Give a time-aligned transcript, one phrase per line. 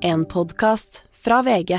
[0.00, 1.78] En podkast fra VG.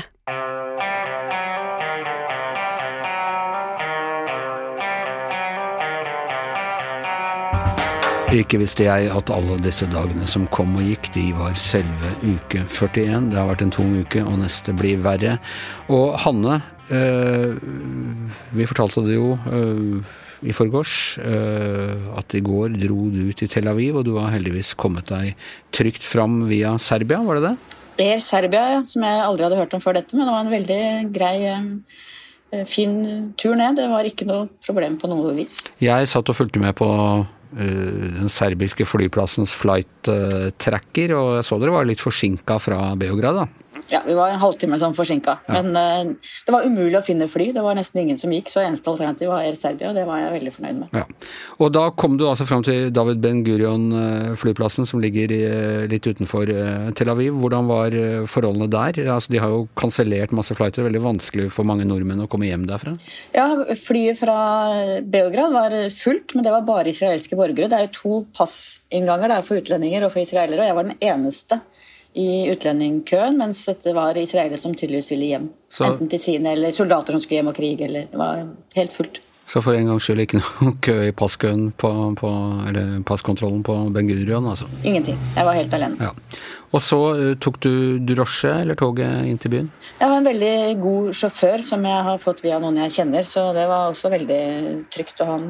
[8.36, 12.66] Ikke visste jeg at alle disse dagene som kom og gikk, de var selve uke
[12.68, 13.30] 41.
[13.32, 15.38] Det har vært en tung uke, og neste blir verre.
[15.88, 16.60] Og Hanne,
[16.92, 17.56] eh,
[18.52, 20.94] vi fortalte det jo eh, i forgårs,
[21.24, 25.32] eh, at i går dro du til Tel Aviv, og du har heldigvis kommet deg
[25.72, 27.79] trygt fram via Serbia, var det det?
[28.04, 30.54] Air Serbia, ja, som jeg aldri hadde hørt om før dette, men det var en
[30.54, 30.82] veldig
[31.14, 32.94] grei eh, fin
[33.40, 33.78] tur ned.
[33.78, 35.60] Det var ikke noe problem på noe vis.
[35.82, 40.10] Jeg satt og fulgte med på uh, den serbiske flyplassens flight
[40.58, 43.59] tracker, og jeg så dere var litt forsinka fra Beograd, da.
[43.90, 45.36] Ja, vi var en halvtime sånn forsinka.
[45.48, 45.60] Ja.
[45.60, 47.50] Men uh, det var umulig å finne fly.
[47.56, 50.20] Det var nesten ingen som gikk, så eneste alternativ var Air Serbia, og det var
[50.22, 50.94] jeg veldig fornøyd med.
[50.94, 51.04] Ja.
[51.58, 55.34] Og da kom du altså fram til David Ben Gurion-flyplassen, som ligger
[55.90, 56.52] litt utenfor
[56.98, 57.34] Tel Aviv.
[57.42, 57.96] Hvordan var
[58.30, 59.00] forholdene der?
[59.16, 60.86] Altså, de har jo kansellert masse flighter.
[60.86, 62.94] Veldig vanskelig for mange nordmenn å komme hjem derfra?
[63.34, 64.38] Ja, flyet fra
[65.02, 67.70] Beograd var fullt, men det var bare israelske borgere.
[67.70, 71.00] Det er jo to passinnganger der for utlendinger og for israelere, og jeg var den
[71.10, 71.60] eneste
[72.20, 75.48] i utlendingkøen, mens dette var israelere som tydeligvis ville hjem.
[75.70, 77.88] Så, Enten til sine eller soldater som skulle hjem og krige.
[77.88, 78.44] eller Det var
[78.76, 79.20] helt fullt.
[79.50, 81.88] Så for en gangs skyld ikke noe kø i passkøen på,
[82.20, 82.28] på,
[82.70, 84.68] eller passkontrollen på Ben Gurion, altså?
[84.86, 85.18] Ingenting.
[85.34, 85.98] Jeg var helt alene.
[85.98, 86.12] Ja.
[86.70, 87.72] Og så uh, tok du
[88.06, 89.70] drosje eller toget inn til byen?
[89.98, 93.50] Jeg var en veldig god sjåfør som jeg har fått via noen jeg kjenner, så
[93.56, 94.42] det var også veldig
[94.94, 95.22] trygt.
[95.24, 95.46] Og han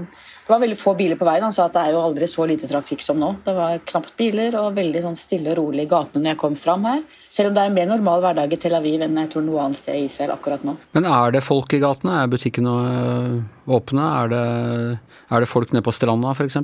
[0.51, 1.45] det var veldig få biler på veien.
[1.47, 3.29] Han sa at det er jo aldri så lite trafikk som nå.
[3.45, 6.57] Det var knapt biler og veldig sånn stille og rolig i gatene når jeg kom
[6.59, 7.05] fram her.
[7.31, 9.63] Selv om det er en mer normal hverdag i Tel Aviv enn jeg tror noe
[9.63, 10.75] annet sted i Israel akkurat nå.
[10.99, 12.19] Men er det folk i gatene?
[12.19, 13.37] Er butikkene øh,
[13.79, 14.11] åpne?
[14.25, 14.45] Er det,
[15.31, 16.59] er det folk nede på stranda f.eks.?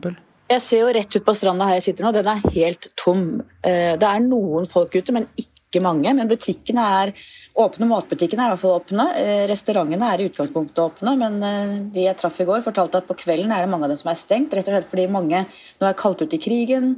[0.46, 2.12] Jeg ser jo rett ut på stranda her jeg sitter nå.
[2.14, 3.24] Den er helt tom.
[3.66, 6.12] Eh, det er noen folk ute, men ikke mange.
[6.14, 7.12] Men butikkene er
[7.56, 7.88] åpne.
[7.90, 9.06] Matbutikkene er i hvert fall åpne.
[9.20, 13.08] Eh, restaurantene er i utgangspunktet åpne, men eh, de jeg traff i går, fortalte at
[13.08, 14.54] på kvelden er det mange av dem som er stengt.
[14.54, 16.94] Rett og slett fordi mange nå er kalt ut i krigen.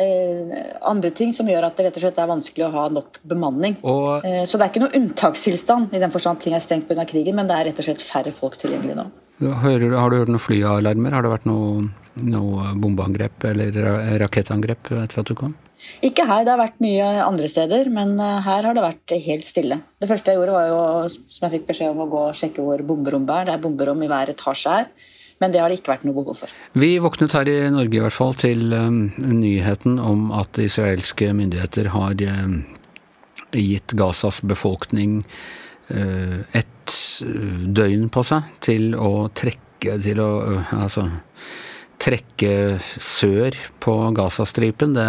[0.00, 0.52] Eh,
[0.88, 3.78] andre ting som gjør at det rett og slett er vanskelig å ha nok bemanning.
[3.82, 4.24] Og...
[4.48, 7.06] Så det er ikke noe unntakstilstand i den forstand at ting er stengt pga.
[7.08, 9.08] krigen, men det er rett og slett færre folk tilgjengelig nå.
[9.42, 11.16] Hører, har du hørt noen flyalarmer?
[11.16, 11.88] Har det vært noe,
[12.22, 13.78] noe bombeangrep eller
[14.22, 15.56] rakettangrep etter at du kom?
[16.02, 19.46] Ikke her, det har vært mye andre steder, men eh, her har det vært helt
[19.46, 19.80] stille.
[20.02, 22.64] Det første jeg gjorde, var jo, som jeg fikk beskjed om, å gå og sjekke
[22.66, 23.48] hvor bomberommet er.
[23.48, 24.92] Det er bomberom i hver etasje her.
[25.42, 26.52] Men det har det ikke vært noe behov for.
[26.78, 31.90] Vi våknet her i Norge i hvert fall til um, nyheten om at israelske myndigheter
[31.96, 32.60] har um,
[33.50, 35.24] gitt Gazas befolkning
[35.90, 36.94] uh, et
[37.74, 41.08] døgn på seg til å trekke til å uh, altså
[42.02, 44.94] trekke sør på Gazastripen.
[44.94, 45.08] Det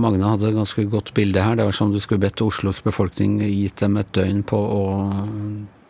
[0.00, 1.56] Magne hadde et ganske godt bilde her.
[1.56, 4.84] Det var som du skulle bedt Oslos befolkning gitt dem et døgn på å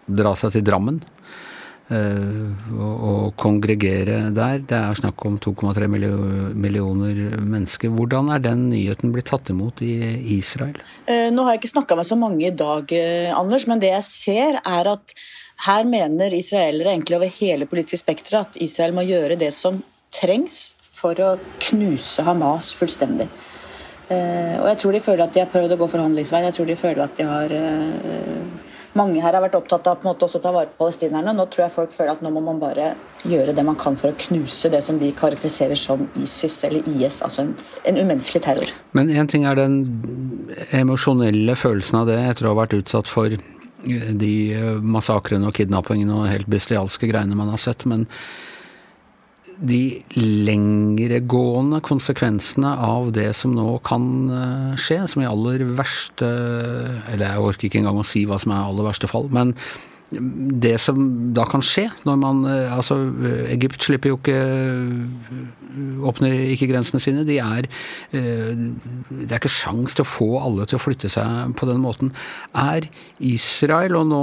[0.06, 1.02] dra seg til Drammen.
[1.86, 2.50] Uh,
[2.82, 4.58] og, kongregere der.
[4.66, 7.92] Det er snakk om 2,3 millioner mennesker.
[7.94, 9.92] Hvordan er den nyheten blitt tatt imot i
[10.34, 10.74] Israel?
[11.06, 13.92] Uh, nå har jeg ikke snakka med så mange i dag, uh, Anders, men det
[13.92, 15.14] jeg ser er at
[15.68, 19.78] her mener israelere egentlig over hele politiske spekteret at Israel må gjøre det som
[20.10, 21.36] trengs for å
[21.68, 23.30] knuse Hamas fullstendig.
[24.06, 26.46] Eh, og jeg tror de føler at de har prøvd å gå forhandlingsveien.
[26.46, 28.64] Jeg tror de føler at de har eh,
[28.96, 31.34] Mange her har vært opptatt av på en måte også å ta vare på palestinerne.
[31.36, 32.94] Nå tror jeg folk føler at nå må man bare
[33.28, 37.18] gjøre det man kan for å knuse det som de karakteriserer som ISIS eller IS,
[37.26, 37.50] altså en,
[37.84, 38.72] en umenneskelig terror.
[38.96, 39.76] Men én ting er den
[40.72, 44.32] emosjonelle følelsen av det etter å ha vært utsatt for de
[44.80, 47.84] massakrene og kidnappingene og helt bestialske greiene man har sett.
[47.84, 48.08] men
[49.56, 56.28] de lengregående konsekvensene av det som nå kan eh, skje, som i aller verste
[57.12, 59.54] Eller jeg orker ikke engang å si hva som er aller verste fall, men
[60.06, 61.00] det som
[61.34, 62.98] da kan skje når man eh, Altså,
[63.50, 64.38] Egypt slipper jo ikke
[66.06, 67.24] Åpner ikke grensene sine.
[67.26, 67.66] De er
[68.14, 71.82] eh, Det er ikke sjans til å få alle til å flytte seg på den
[71.82, 72.12] måten.
[72.54, 72.86] Er
[73.18, 74.22] Israel, og nå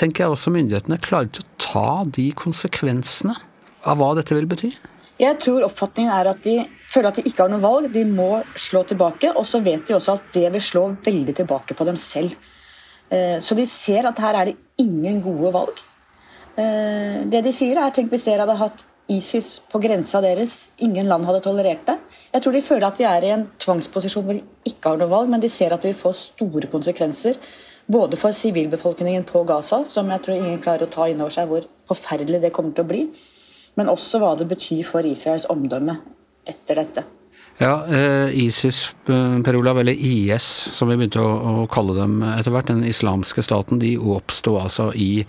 [0.00, 3.36] tenker jeg også myndighetene, klare til å ta de konsekvensene?
[3.84, 4.72] Av hva dette vil bety?
[5.20, 6.56] Jeg tror oppfatningen er at de
[6.90, 7.90] føler at de ikke har noe valg.
[7.94, 9.30] De må slå tilbake.
[9.38, 12.34] Og så vet de også at det vil slå veldig tilbake på dem selv.
[13.10, 15.84] Eh, så de ser at her er det ingen gode valg.
[16.58, 18.82] Eh, det de sier, er tenk hvis dere hadde hatt
[19.14, 20.70] ISIS på grensa deres.
[20.82, 21.98] Ingen land hadde tolerert det.
[22.32, 25.12] Jeg tror de føler at de er i en tvangsposisjon hvor de ikke har noe
[25.12, 27.38] valg, men de ser at det vil få store konsekvenser.
[27.86, 31.50] Både for sivilbefolkningen på Gaza, som jeg tror ingen klarer å ta inn over seg
[31.50, 33.02] hvor forferdelig det kommer til å bli
[33.78, 35.98] men også hva det betyr for Israels omdømme
[36.48, 37.04] etter dette.
[37.58, 40.42] Ja, eh, ISIS, eh, Per Olav, eller IS
[40.74, 45.24] som vi begynte å, kalle dem etter hvert, den islamske staten, de oppsto altså i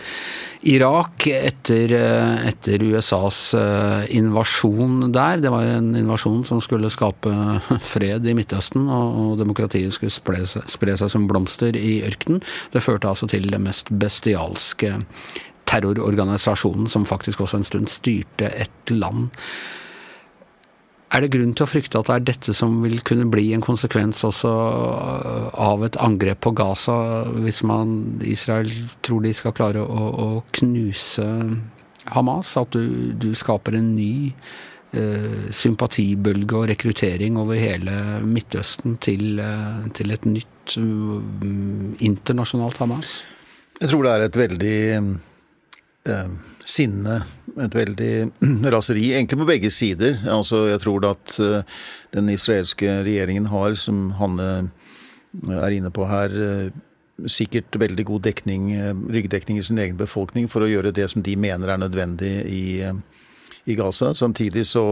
[0.65, 3.53] Irak etter, eh, etter, USAs
[4.09, 5.38] invasjon der.
[5.38, 7.30] Det var en invasjon som skulle skape
[7.94, 12.41] fred i Midtøsten, og, og demokratiet skulle spre seg, spre seg som blomster i ørkenen.
[12.74, 14.98] Det førte altså til det mest bestialske
[15.69, 19.29] terrororganisasjonen som faktisk også en stund styrte et land.
[21.15, 23.63] Er det grunn til å frykte at det er dette som vil kunne bli en
[23.63, 24.51] konsekvens også
[25.63, 26.97] av et angrep på Gaza,
[27.45, 28.71] hvis man, Israel
[29.06, 31.27] tror de skal klare å, å knuse
[32.12, 32.56] Hamas?
[32.59, 34.15] At du, du skaper en ny
[34.97, 41.21] eh, sympatibølge og rekruttering over hele Midtøsten til, eh, til et nytt uh,
[42.03, 43.19] internasjonalt Hamas?
[43.79, 44.75] Jeg tror det er et veldig
[46.09, 46.29] eh,
[46.65, 47.19] sinne,
[47.61, 48.13] et veldig
[48.75, 50.17] raseri, egentlig på begge sider.
[50.31, 51.77] Altså, jeg tror at eh,
[52.15, 56.81] den israelske regjeringen har, som Hanne eh, er inne på her, eh,
[57.31, 58.63] sikkert veldig god dekning,
[59.07, 62.65] ryggdekning i sin egen befolkning for å gjøre det som de mener er nødvendig i,
[63.71, 64.09] i Gaza.
[64.11, 64.83] Samtidig så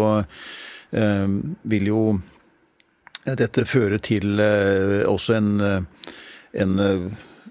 [0.96, 1.28] eh,
[1.68, 2.06] vil jo
[3.28, 5.52] dette føre til eh, også en,
[6.64, 6.74] en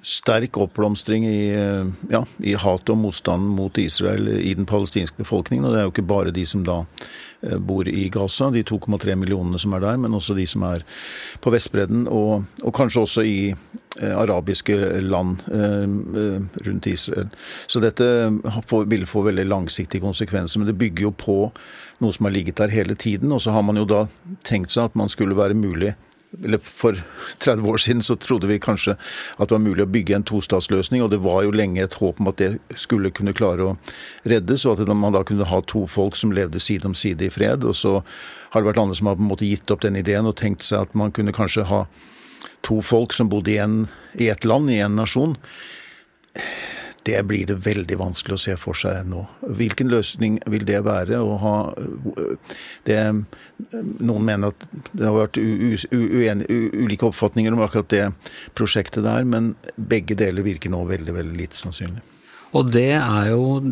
[0.03, 5.65] sterk oppblomstring i, eh, ja, i hatet og motstanden mot Israel i den palestinske befolkningen.
[5.65, 9.15] Og det er jo ikke bare de som da eh, bor i Gaza, de 2,3
[9.17, 10.83] millionene som er der, men også de som er
[11.41, 14.75] på Vestbredden, og, og kanskje også i eh, arabiske
[15.07, 15.87] land eh,
[16.67, 17.31] rundt Israel.
[17.71, 18.05] Så dette
[18.67, 21.39] får, vil få veldig langsiktige konsekvenser, men det bygger jo på
[22.03, 23.31] noe som har ligget der hele tiden.
[23.31, 24.09] Og så har man jo da
[24.43, 25.95] tenkt seg at man skulle være mulig
[26.45, 26.97] eller For
[27.39, 31.03] 30 år siden så trodde vi kanskje at det var mulig å bygge en tostatsløsning,
[31.05, 33.77] og det var jo lenge et håp om at det skulle kunne klare å
[34.29, 37.33] reddes, og at man da kunne ha to folk som levde side om side i
[37.33, 37.67] fred.
[37.69, 37.99] Og så
[38.53, 40.65] har det vært andre som har på en måte gitt opp den ideen og tenkt
[40.65, 41.85] seg at man kunne kanskje ha
[42.63, 43.83] to folk som bodde i, en,
[44.15, 45.37] et land, i en nasjon
[47.03, 49.25] det blir det veldig vanskelig å se for seg nå.
[49.59, 51.19] Hvilken løsning vil det være?
[51.19, 51.57] å ha
[52.87, 53.01] det,
[54.03, 58.07] Noen mener at det har vært uenige, ulike oppfatninger om akkurat det
[58.59, 62.03] prosjektet der, men begge deler virker nå veldig, veldig lite sannsynlig.
[62.53, 63.63] Og det er jo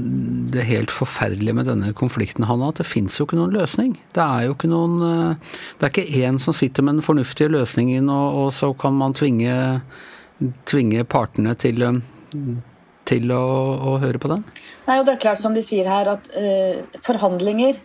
[0.51, 3.93] det helt forferdelige med denne konflikten, Hanna, at det fins jo ikke noen løsning.
[4.17, 8.09] Det er jo ikke noen Det er ikke én som sitter med den fornuftige løsningen,
[8.09, 9.53] og, og så kan man tvinge,
[10.65, 11.85] tvinge partene til
[13.11, 13.45] til å,
[13.91, 14.45] å, høre på den?
[14.87, 17.81] Nei, og det er klart som de sier her, at uh, forhandlinger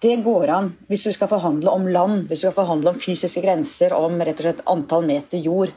[0.00, 3.42] det går an hvis du skal forhandle om land, hvis du skal forhandle om fysiske
[3.44, 5.74] grenser, om rett og slett antall meter jord.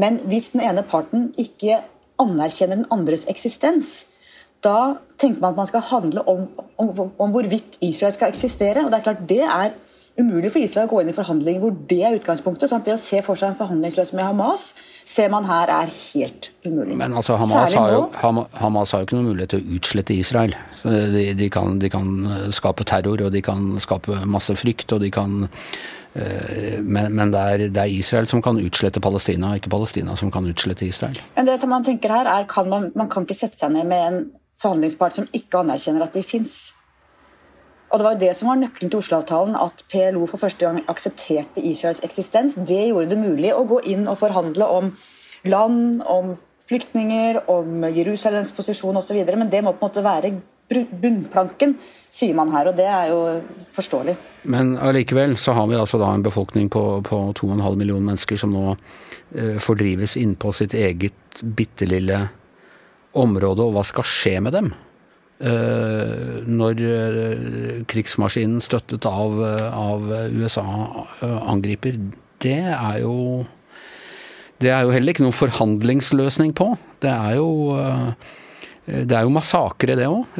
[0.00, 1.82] Men hvis den ene parten ikke
[2.22, 4.06] anerkjenner den andres eksistens,
[4.64, 6.46] da tenker man at man skal handle om,
[6.80, 6.90] om,
[7.20, 8.84] om hvorvidt Israel skal eksistere.
[8.84, 9.74] og Det er klart det er
[10.20, 12.70] umulig for Israel å gå inn i forhandlinger hvor det er utgangspunktet.
[12.70, 14.70] sånn at Det å se for seg en forhandlingsløsning med Hamas
[15.04, 16.96] ser man her er helt umulig.
[16.96, 18.06] Men altså, Hamas, har jo,
[18.56, 20.56] Hamas har jo ikke noen mulighet til å utslette Israel.
[20.82, 22.08] De, de, kan, de, kan,
[22.54, 25.44] skape terror, og de kan skape masse frykt, og de kan
[26.14, 30.32] eh, men, men det, er, det, er, Israel som kan utslette Palestina, ikke Palestina som
[30.32, 31.20] kan utslette Israel.
[31.36, 34.08] Men det man tenker her er, kan man, man kan ikke sette seg ned med
[34.08, 34.20] en
[34.60, 36.72] forhandlingspart som ikke anerkjenner at de fins.
[37.90, 40.82] Og Det var jo det som var nøkkelen til Oslo-avtalen, at PLO for første gang
[40.90, 42.56] aksepterte Israels eksistens.
[42.58, 44.90] Det gjorde det mulig å gå inn og forhandle om
[45.46, 46.34] land, om
[46.66, 49.22] flyktninger, om Jerusalems posisjon osv.
[49.38, 50.34] Men det må på en måte være
[50.66, 51.76] bunnplanken,
[52.10, 53.20] sier man her, og det er jo
[53.76, 54.16] forståelig.
[54.50, 58.54] Men allikevel så har vi altså da en befolkning på, på 2,5 millioner mennesker som
[58.54, 62.24] nå eh, fordrives innpå sitt eget bitte lille
[63.16, 64.74] område, og hva skal skje med dem?
[65.36, 69.36] Eh, når eh, krigsmaskinen støttet av,
[69.68, 70.64] av USA
[71.20, 71.98] eh, angriper,
[72.40, 73.44] det er jo
[74.56, 76.70] Det er jo heller ikke noen forhandlingsløsning på.
[77.04, 77.74] Det er jo
[78.86, 80.38] det er jo massakre, det òg.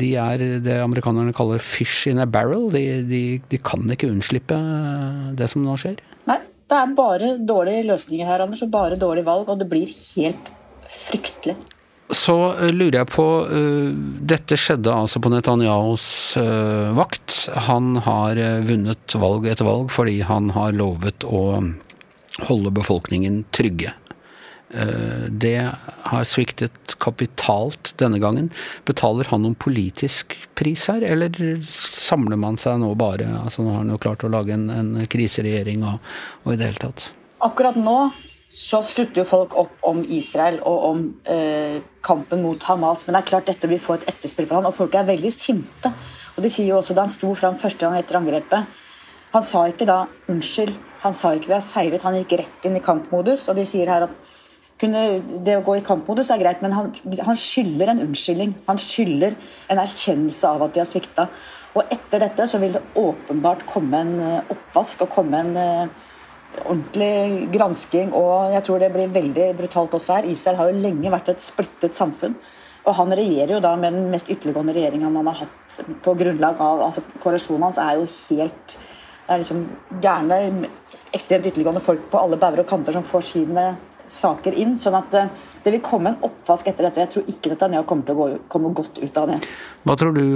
[0.00, 2.70] De er det amerikanerne kaller 'fish in a barrel'.
[2.72, 4.56] De, de, de, kan ikke unnslippe
[5.36, 6.00] det som nå skjer.
[6.30, 6.38] Nei,
[6.70, 9.52] det er bare dårlige løsninger her, Anders, og bare dårlige valg.
[9.52, 10.48] Og det blir helt
[10.88, 11.58] fryktelig.
[12.12, 13.90] Så eh, lurer jeg på uh,
[14.34, 16.06] Dette skjedde altså på Netanyahus
[16.36, 17.46] uh, vakt.
[17.68, 21.44] Han har vunnet valg etter valg fordi han har lovet å
[22.48, 23.92] holde befolkningen trygge.
[25.30, 25.58] Det
[26.10, 28.48] har sviktet kapitalt denne gangen.
[28.88, 31.30] Betaler han noen politisk pris her, eller
[31.68, 34.90] samler man seg nå bare altså Nå har han jo klart å lage en, en
[35.06, 36.02] kriseregjering og,
[36.42, 37.06] og i det hele tatt.
[37.46, 37.98] Akkurat nå
[38.54, 43.02] så slutter jo folk opp om Israel og om eh, kampen mot Hamas.
[43.06, 45.32] Men det er klart dette vil få et etterspill for han, og folk er veldig
[45.34, 45.90] sinte.
[46.36, 48.80] Og De sier jo også da han sto fram første gang etter angrepet,
[49.34, 52.76] Han sa ikke da 'unnskyld', han sa ikke 'vi har feilet', han gikk rett inn
[52.76, 53.48] i kampmodus.
[53.48, 54.10] Og de sier her at
[54.78, 58.54] kunne, det å gå i kampmodus er greit, men han, han skylder en unnskyldning.
[58.68, 59.34] Han skylder
[59.70, 61.28] en erkjennelse av at de har svikta.
[61.74, 65.88] Og etter dette så vil det åpenbart komme en eh, oppvask og komme en uh,
[66.62, 68.12] ordentlig gransking.
[68.16, 70.28] Og jeg tror det blir veldig brutalt også her.
[70.30, 72.36] Israel har jo lenge vært et splittet samfunn.
[72.84, 76.60] Og han regjerer jo da med den mest ytterliggående regjeringa man har hatt på grunnlag
[76.60, 78.74] av altså Koalisjonen hans er jo helt
[79.24, 79.62] Det er liksom
[80.04, 80.38] gærne,
[81.16, 83.62] ekstremt ytterliggående folk på alle bauger og kanter som får sine
[84.10, 84.72] saker inn.
[84.80, 85.28] sånn at eh,
[85.64, 87.02] det vil komme en oppvask etter dette.
[87.04, 89.38] Jeg tror ikke Netanyahu kommer til å gå, komme godt ut av det.
[89.84, 90.26] Hva tror du,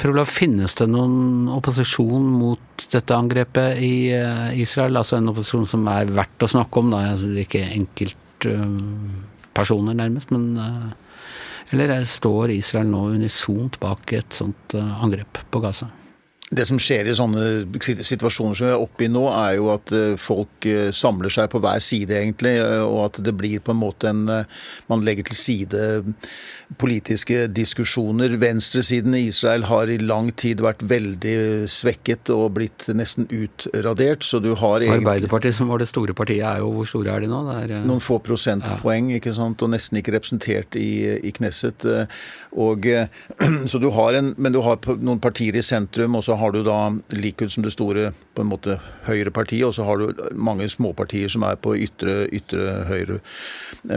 [0.00, 1.16] Prula, finnes det noen
[1.52, 4.94] opposisjon mot dette angrepet i eh, Israel?
[5.00, 6.98] Altså en opposisjon som er verdt å snakke om, da.
[7.44, 10.42] Ikke enkeltpersoner, nærmest, men
[11.72, 15.90] eller står Israel nå unisont bak et sånt eh, angrep på Gaza?
[16.54, 17.44] Det som skjer i sånne
[17.82, 21.50] situasjoner som vi er oppe i nå, er jo at eh, folk eh, samler seg
[21.52, 24.22] på hver side, egentlig, og at det blir på en måte en
[24.88, 25.80] Man legger til side
[26.78, 28.36] politiske diskusjoner.
[28.40, 34.24] Venstresiden i Israel har i lang tid vært veldig svekket og blitt nesten utradert.
[34.24, 37.24] Så du har egentlig Arbeiderpartiet, som var det store partiet, er jo Hvor store er
[37.24, 37.42] de nå?
[37.54, 37.74] Er.
[37.86, 39.20] Noen få prosentpoeng, ja.
[39.20, 41.86] ikke sant, og nesten ikke representert i, i Knesset.
[42.58, 42.88] Og,
[43.70, 46.60] så du har en, men du har noen partier i sentrum, og så har du
[46.66, 51.32] da Likud som det store på en måte høyrepartiet, og så har du mange småpartier
[51.32, 53.18] som er på ytre, ytre høyre.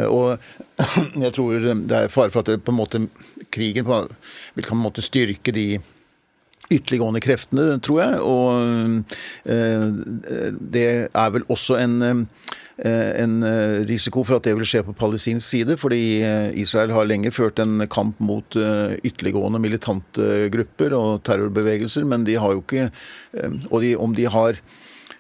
[0.08, 0.38] Og
[1.25, 3.04] jeg tror det er fare for at det på en måte
[3.54, 4.01] krigen på,
[4.56, 5.70] vil på en måte styrke de
[6.72, 8.22] ytterliggående kreftene, tror jeg.
[8.22, 9.04] Og
[9.48, 9.86] eh,
[10.75, 13.41] det er vel også en, eh, en
[13.89, 17.57] risiko for at det vil skje på palestinsk side, fordi eh, Israel har lenge ført
[17.63, 22.89] en kamp mot ytterliggående militante grupper og terrorbevegelser, men de har jo ikke
[23.72, 24.62] Og de, om de har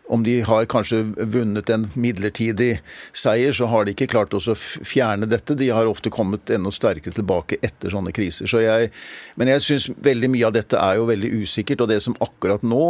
[0.07, 2.79] om de har kanskje vunnet en midlertidig
[3.11, 5.57] seier, så har de ikke klart å fjerne dette.
[5.59, 8.47] De har ofte kommet enda sterkere tilbake etter sånne kriser.
[8.47, 8.91] Så jeg,
[9.35, 11.83] men jeg syns veldig mye av dette er jo veldig usikkert.
[11.83, 12.83] Og det som akkurat nå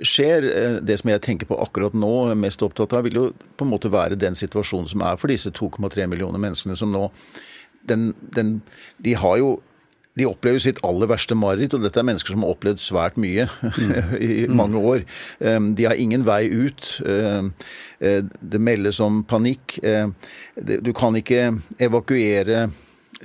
[0.00, 3.26] skjer, eh, det som jeg tenker på akkurat nå, mest opptatt av, vil jo
[3.58, 7.10] på en måte være den situasjonen som er for disse 2,3 millioner menneskene som nå
[7.84, 8.62] den, den,
[8.96, 9.58] De har jo
[10.18, 13.48] de opplever sitt aller verste mareritt, og dette er mennesker som har opplevd svært mye
[14.22, 15.04] i mange år.
[15.40, 16.90] De har ingen vei ut.
[17.02, 19.78] Eh, det meldes om panikk.
[20.54, 22.68] Du kan ikke evakuere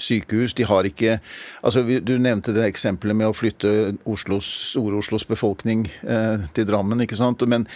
[0.03, 0.55] sykehus.
[0.57, 1.19] De har ikke
[1.65, 3.71] altså Du nevnte det eksempelet med å flytte
[4.09, 7.03] Oslos, Store-Oslos befolkning eh, til Drammen.
[7.03, 7.43] ikke sant?
[7.49, 7.67] Men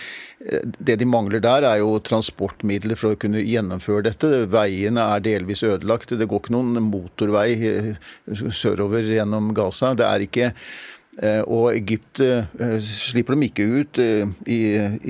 [0.45, 4.31] eh, det de mangler der, er jo transportmidler for å kunne gjennomføre dette.
[4.51, 6.15] Veiene er delvis ødelagt.
[6.17, 7.93] Det går ikke noen motorvei eh,
[8.51, 9.93] sørover gjennom Gaza.
[9.97, 12.23] Det er ikke eh, og Egypt
[12.83, 13.99] slipper dem ikke ut.
[13.99, 14.61] I,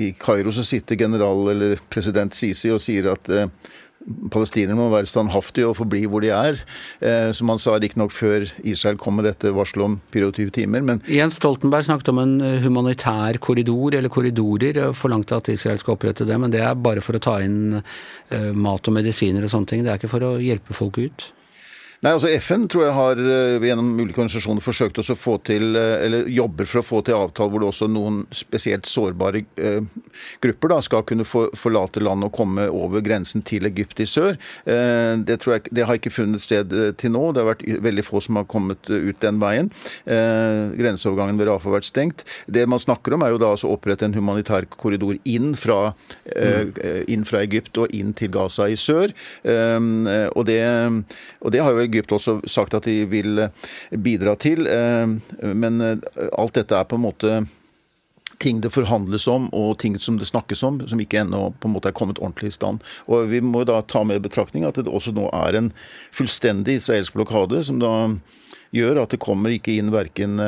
[0.06, 3.32] i Kairo sitter general eller president Sisi og sier at
[4.32, 6.58] palestinerne må være standhaftige og forbli hvor de er.
[7.00, 10.84] Eh, som han sa riktignok før Israel kom med dette varselet om 24 timer.
[10.84, 15.96] Men Jens Stoltenberg snakket om en eh, humanitær korridor, eller korridorer, forlangte at Israel skal
[15.96, 16.40] opprette det.
[16.40, 19.86] Men det er bare for å ta inn eh, mat og medisiner og sånne ting.
[19.86, 21.30] Det er ikke for å hjelpe folk ut?
[22.04, 26.02] Nei, altså FN tror jeg har eh, gjennom ulike organisasjoner forsøkt å få til, eh,
[26.04, 29.86] eller jobber for å få til avtaler hvor det også noen spesielt sårbare eh,
[30.44, 34.36] grupper da, skal kunne få, forlate landet og komme over grensen til Egypt i sør.
[34.68, 37.22] Eh, det, tror jeg, det har ikke funnet sted eh, til nå.
[37.32, 39.72] Det har vært veldig få som har kommet ut den veien.
[40.04, 42.26] Eh, grenseovergangen ved Rafa har vært stengt.
[42.44, 45.94] Det man snakker om, er jo da altså å opprette en humanitær korridor inn fra,
[46.28, 46.76] mm.
[47.08, 49.16] inn fra Egypt og inn til Gaza i sør.
[49.44, 50.60] og, det,
[51.40, 54.66] og det har jo Egypt også sagt at de vil eh, bidra til.
[54.66, 55.14] Eh,
[55.54, 55.98] men eh,
[56.36, 57.44] alt dette er på en måte
[58.42, 61.76] ting det forhandles om og ting som det snakkes om, som ikke ennå på en
[61.76, 62.82] måte er kommet ordentlig i stand.
[63.06, 65.70] Og Vi må da ta med betraktning at det også nå er en
[66.12, 67.94] fullstendig israelsk blokade, som da
[68.74, 70.42] gjør at det kommer ikke inn verken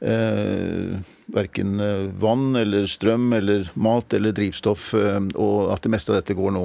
[0.00, 0.98] eh,
[1.30, 1.78] verken
[2.18, 6.64] vann eller strøm eller mat eller drivstoff, og at det meste av dette går nå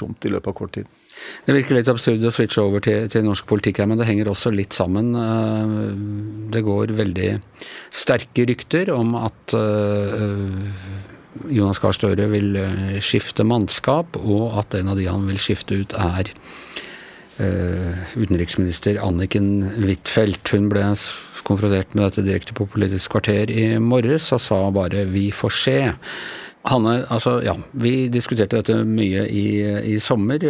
[0.00, 0.88] tomt i løpet av kort tid.
[1.44, 4.30] Det virker litt absurd å switche over til, til, norsk politikk her, men det henger
[4.32, 5.12] også litt sammen.
[5.18, 5.74] Eh,
[6.54, 7.30] det går veldig
[7.94, 10.58] sterke rykter om at eh,
[11.50, 15.82] Jonas Gahr Støre vil eh, skifte mannskap, og at en av de han vil skifte
[15.82, 16.32] ut, er
[17.38, 20.54] utenriksminister Anniken Huitfeldt.
[20.54, 20.86] Hun ble
[21.44, 25.94] konfrontert med dette direkte på Politisk kvarter i morges og sa bare 'vi får se'.
[26.64, 29.60] Hanne, altså ja, vi diskuterte dette mye i,
[29.92, 30.40] i, sommer.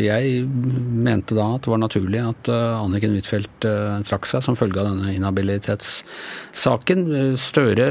[0.00, 3.60] Jeg mente da at det var naturlig at Anniken Huitfeldt
[4.08, 7.36] trakk seg som følge av denne inhabilitetssaken.
[7.36, 7.88] Støre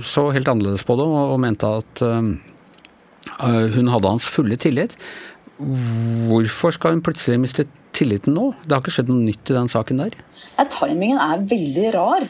[0.00, 2.00] så helt annerledes på det og, mente at
[3.36, 4.96] hun hadde hans fulle tillit.
[5.58, 8.52] Hvorfor skal hun plutselig miste tilliten nå?
[8.62, 10.18] Det har ikke skjedd noe nytt i den saken der?
[10.54, 12.28] Ja, timingen er veldig rar.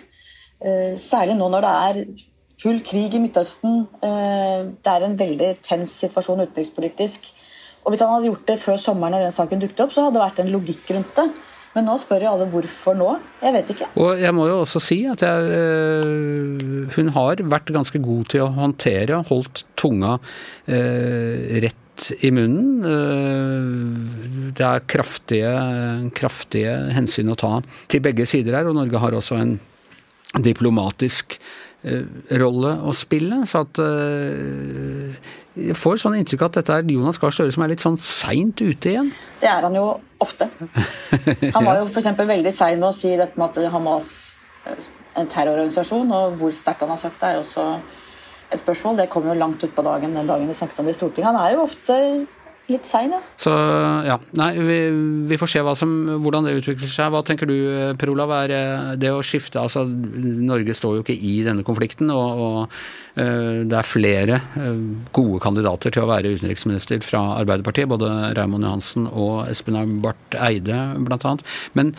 [0.59, 2.01] Eh, særlig nå når det er
[2.59, 3.85] full krig i Midtøsten.
[4.03, 7.29] Eh, det er en veldig tens situasjon utenrikspolitisk.
[7.85, 10.19] Og Hvis han hadde gjort det før sommeren når den saken dukket opp, så hadde
[10.19, 11.29] det vært en logikk rundt det.
[11.77, 13.09] Men nå spør jo alle hvorfor nå.
[13.45, 13.89] Jeg vet ikke.
[14.03, 18.47] Og jeg må jo også si at jeg, øh, hun har vært ganske god til
[18.47, 21.45] å håndtere, holdt tunga øh,
[22.25, 22.85] i munnen.
[22.89, 25.55] Øh, det er kraftige,
[26.17, 27.55] kraftige hensyn å ta
[27.91, 29.59] til begge sider her, og Norge har også en
[30.45, 31.39] diplomatisk
[32.43, 33.37] rolle å spille.
[33.47, 33.79] Så at
[35.59, 38.61] jeg får sånn inntrykk at dette er Jonas Gahr Støre som er litt sånn seint
[38.61, 39.13] ute igjen?
[39.41, 39.87] Det er han jo
[40.23, 40.51] ofte.
[41.55, 42.11] Han var jo f.eks.
[42.19, 44.13] veldig sein med å si dette med at Hamas
[44.69, 44.83] er
[45.19, 47.67] en terrororganisasjon, og hvor sterkt han har sagt det, er jo også
[48.49, 49.03] et spørsmål.
[49.03, 51.31] Det kommer jo langt utpå dagen den dagen vi snakket om det i Stortinget.
[51.31, 51.97] Han er jo ofte
[52.69, 53.19] litt sein, ja.
[53.41, 53.53] Så
[54.05, 54.77] ja, nei, vi,
[55.31, 57.11] vi får se som, hvordan det utvikler seg.
[57.15, 57.57] Hva tenker du
[58.01, 62.13] Per Olav, er eh, det å skifte altså Norge står jo ikke i denne konflikten,
[62.13, 62.59] og, og
[63.17, 64.85] uh, det er flere uh,
[65.17, 70.83] gode kandidater til å være utenriksminister fra Arbeiderpartiet, både Raymond Johansen og Espen Barth Eide
[71.09, 71.47] blant annet.
[71.79, 71.97] Men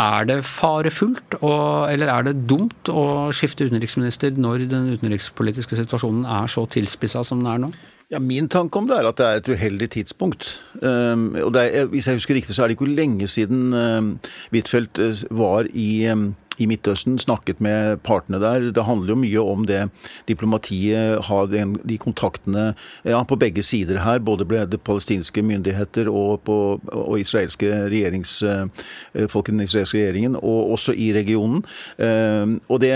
[0.00, 6.24] er det farefullt, og, eller er det dumt å skifte utenriksminister når den utenrikspolitiske situasjonen
[6.26, 7.74] er så tilspissa som den er nå?
[8.12, 10.58] Ja, Min tanke om det er at det er et uheldig tidspunkt.
[10.82, 14.10] Um, og er, Hvis jeg husker riktig, så er det ikke lenge siden um,
[14.52, 18.70] Huitfeldt var i um, i Midtøsten, snakket med partene der.
[18.74, 19.80] Det handler jo mye om det
[20.28, 22.66] diplomatiet har, de kontaktene
[23.02, 24.22] ja, på begge sider her.
[24.24, 26.58] Både ble det palestinske myndigheter og, på,
[26.92, 31.64] og israelske regjerings, eh, folk i den israelske regjeringen, og også i regionen.
[31.98, 32.92] Eh, og det,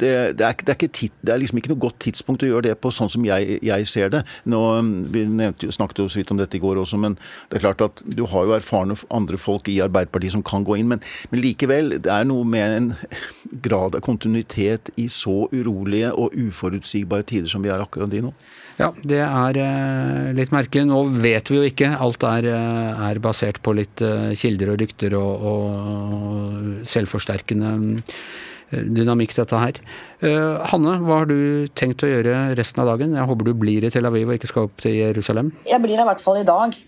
[0.00, 2.78] det, det, er, er tid, det, er, liksom ikke noe godt tidspunkt å gjøre det
[2.80, 4.24] på, sånn som jeg, jeg ser det.
[4.48, 4.62] Nå,
[5.12, 7.18] vi nevnte, snakket jo så vidt om dette i går også, men
[7.50, 10.78] det er klart at du har jo erfarne andre folk i Arbeiderpartiet som kan gå
[10.80, 12.90] inn, men, men likevel, det er noe med en
[13.66, 18.34] grad av kontinuitet i så urolige og uforutsigbare tider som vi er akkurat i nå?
[18.80, 20.86] Ja, det er eh, litt merkelig.
[20.88, 21.92] Nå vet vi jo ikke.
[22.02, 27.76] Alt er, eh, er basert på litt eh, kilder og rykter og, og selvforsterkende
[28.72, 29.78] dynamikk, dette her.
[30.70, 33.12] Hanne, hva har du tenkt å gjøre resten av dagen?
[33.18, 35.50] Jeg håper du blir i Tel Aviv og ikke skal opp til Jerusalem?
[35.68, 36.78] Jeg blir her i hvert fall i dag.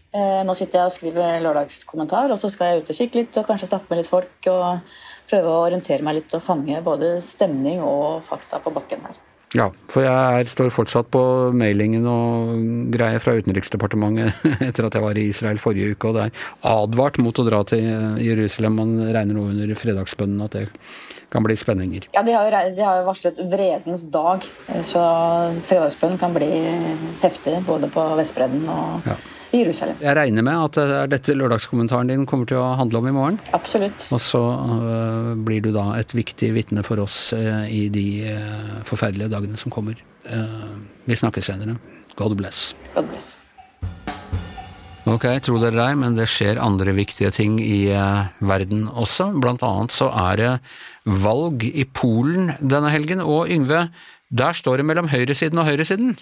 [0.48, 3.44] Nå sitter jeg og skriver lørdagskommentar, og så skal jeg ut og kikke litt og
[3.50, 4.32] kanskje snakke med litt folk.
[4.48, 4.96] og
[5.34, 9.22] prøve å orientere meg litt og fange både stemning og fakta på bakken her.
[9.54, 11.20] Ja, for jeg står fortsatt på
[11.54, 12.56] mailingen og
[12.90, 17.20] greier fra Utenriksdepartementet etter at jeg var i Israel forrige uke, og det er advart
[17.22, 17.86] mot å dra til
[18.22, 18.80] Jerusalem.
[18.80, 20.64] Man regner nå under fredagsbønnen at det
[21.30, 22.08] kan bli spenninger.
[22.16, 24.42] Ja, de har jo, de har jo varslet vredens dag,
[24.86, 25.04] så
[25.70, 26.50] fredagsbønnen kan bli
[27.22, 29.18] heftig både på Vestbredden og ja
[29.54, 30.00] i Jerusalem.
[30.02, 33.14] Jeg regner med at det er dette lørdagskommentaren din kommer til å handle om i
[33.14, 33.38] morgen?
[33.56, 34.08] Absolutt.
[34.14, 38.08] Og så uh, blir du da et viktig vitne for oss uh, i de
[38.88, 40.00] forferdelige dagene som kommer.
[41.04, 41.76] vi snakkes senere.
[42.16, 42.74] God bless.
[42.94, 43.34] God bless.
[45.04, 47.90] Ok, tro dere det, men det skjer andre viktige ting i
[48.40, 49.28] verden også.
[49.36, 50.52] Blant annet så er det
[51.04, 53.20] valg i Polen denne helgen.
[53.20, 53.90] Og Yngve,
[54.32, 56.16] der står det mellom høyresiden og høyresiden.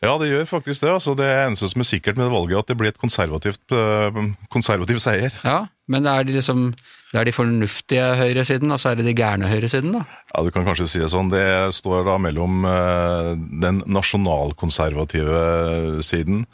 [0.00, 0.92] Ja, det gjør faktisk det.
[0.94, 4.16] altså Det eneste som er sikkert med valget, at det blir et konservativt, uh,
[4.48, 5.34] konservativ seier.
[5.44, 6.70] Ja, Men er de liksom,
[7.12, 10.04] det er de fornuftige høyresiden, og så er det de gærne høyresiden, da?
[10.30, 11.32] Ja, du kan kanskje si det sånn.
[11.32, 16.46] Det står da mellom uh, den nasjonalkonservative siden,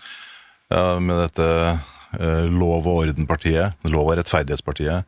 [0.72, 1.78] uh, med dette
[2.16, 5.04] lov- og ordenpartiet, lov- og rettferdighetspartiet.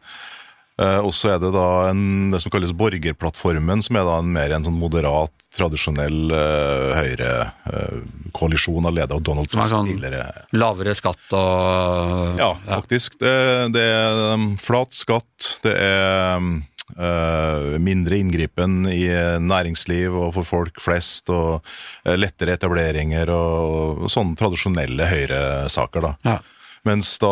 [0.79, 4.31] Eh, og så er det da en, det som kalles Borgerplattformen, som er da en
[4.35, 10.45] mer en sånn moderat, tradisjonell uh, høyrekoalisjon uh, leder av Donald Trump sånn tidligere.
[10.55, 13.17] Lavere skatt og Ja, faktisk.
[13.19, 13.33] Det,
[13.75, 19.09] det er um, flat skatt, det er uh, mindre inngripen i
[19.43, 21.67] næringsliv og for folk flest, og
[22.07, 26.15] lettere etableringer og, og sånne tradisjonelle høyresaker, da.
[26.29, 26.39] Ja.
[26.87, 27.31] Mens da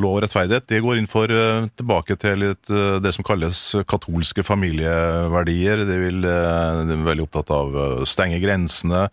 [0.00, 3.60] lov og rettferdighet det går inn for uh, tilbake til litt, uh, det som kalles
[3.88, 5.84] katolske familieverdier.
[5.88, 9.06] De, vil, uh, de er veldig opptatt av å stenge grensene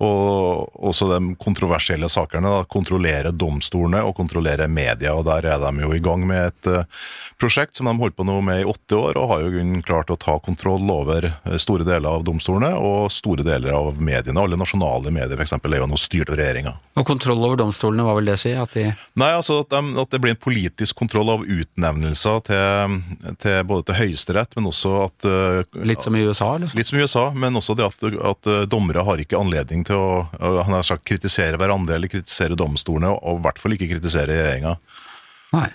[0.00, 2.48] Og også de kontroversielle sakene.
[2.48, 5.12] Da, kontrollere domstolene og kontrollere media.
[5.14, 7.02] og Der er de jo i gang med et uh,
[7.40, 10.18] prosjekt som de holdt på nå med i åtte år, og har jo klart å
[10.20, 14.40] ta kontroll over eh, store deler av domstolene og store deler av mediene.
[14.40, 15.56] Alle nasjonale medier f.eks.
[15.56, 16.74] er jo nå styrt av regjeringa.
[17.00, 18.52] Og kontroll over domstolene, hva vil det si?
[18.56, 22.98] At de Nei, altså at, de, at, det blir en politisk kontroll av utnevnelser til,
[23.40, 26.52] til både til Høyesterett, men også at uh, Litt som i USA?
[26.60, 26.78] Liksom.
[26.78, 30.24] Litt som i USA, men også det at, at dommere har ikke anledning til å
[30.40, 34.76] han har sagt, kritisere hverandre eller kritisere domstolene, og i hvert fall ikke kritisere regjeringa.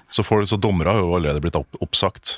[0.10, 2.38] Så, for, så dommere har jo allerede blitt opp, oppsagt.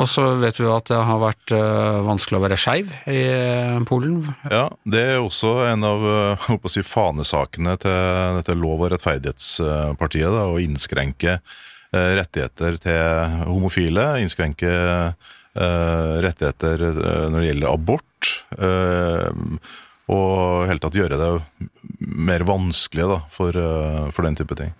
[0.00, 3.82] Og så vet vi at det har vært uh, vanskelig å være skeiv i uh,
[3.88, 4.22] Polen.
[4.48, 10.32] Ja, det er også en av uh, si, fanesakene til dette Lov- og rettferdighetspartiet.
[10.32, 11.38] Da, å innskrenke
[11.92, 14.14] rettigheter til homofile.
[14.22, 14.70] Innskrenke
[15.52, 16.80] rettigheter
[17.28, 18.30] når det gjelder abort
[20.12, 21.32] og helt tatt gjøre det
[22.02, 24.72] mer vanskelig da, for, eh, for, den type ting.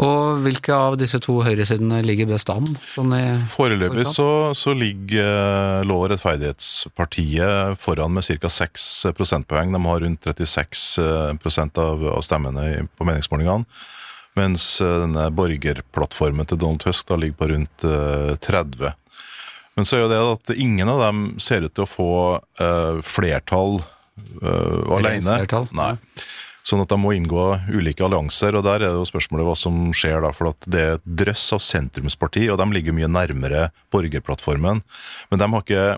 [0.00, 2.64] Og hvilke av disse to høyresidene ligger best an?
[2.94, 3.12] Sånn
[3.52, 8.52] Foreløpig så, så, ligger eh, Lov- og rettferdighetspartiet foran med ca.
[8.56, 9.74] 6 prosentpoeng.
[9.74, 13.68] De har rundt 36 av, av stemmene på meningsmålingene.
[14.38, 17.88] Mens eh, denne borgerplattformen til Donald Tusk da ligger på rundt
[18.48, 18.96] 30.
[19.76, 22.12] Men så er jo det at ingen av dem ser ut til å få
[23.06, 23.78] flertall
[24.42, 25.40] uh, alene.
[25.76, 25.94] Nei.
[26.66, 29.78] Sånn at de må inngå ulike allianser, og der er det jo spørsmålet hva som
[29.96, 30.32] skjer da.
[30.36, 34.84] For at det er et drøss av sentrumsparti, og de ligger mye nærmere borgerplattformen.
[35.32, 35.88] Men de har ikke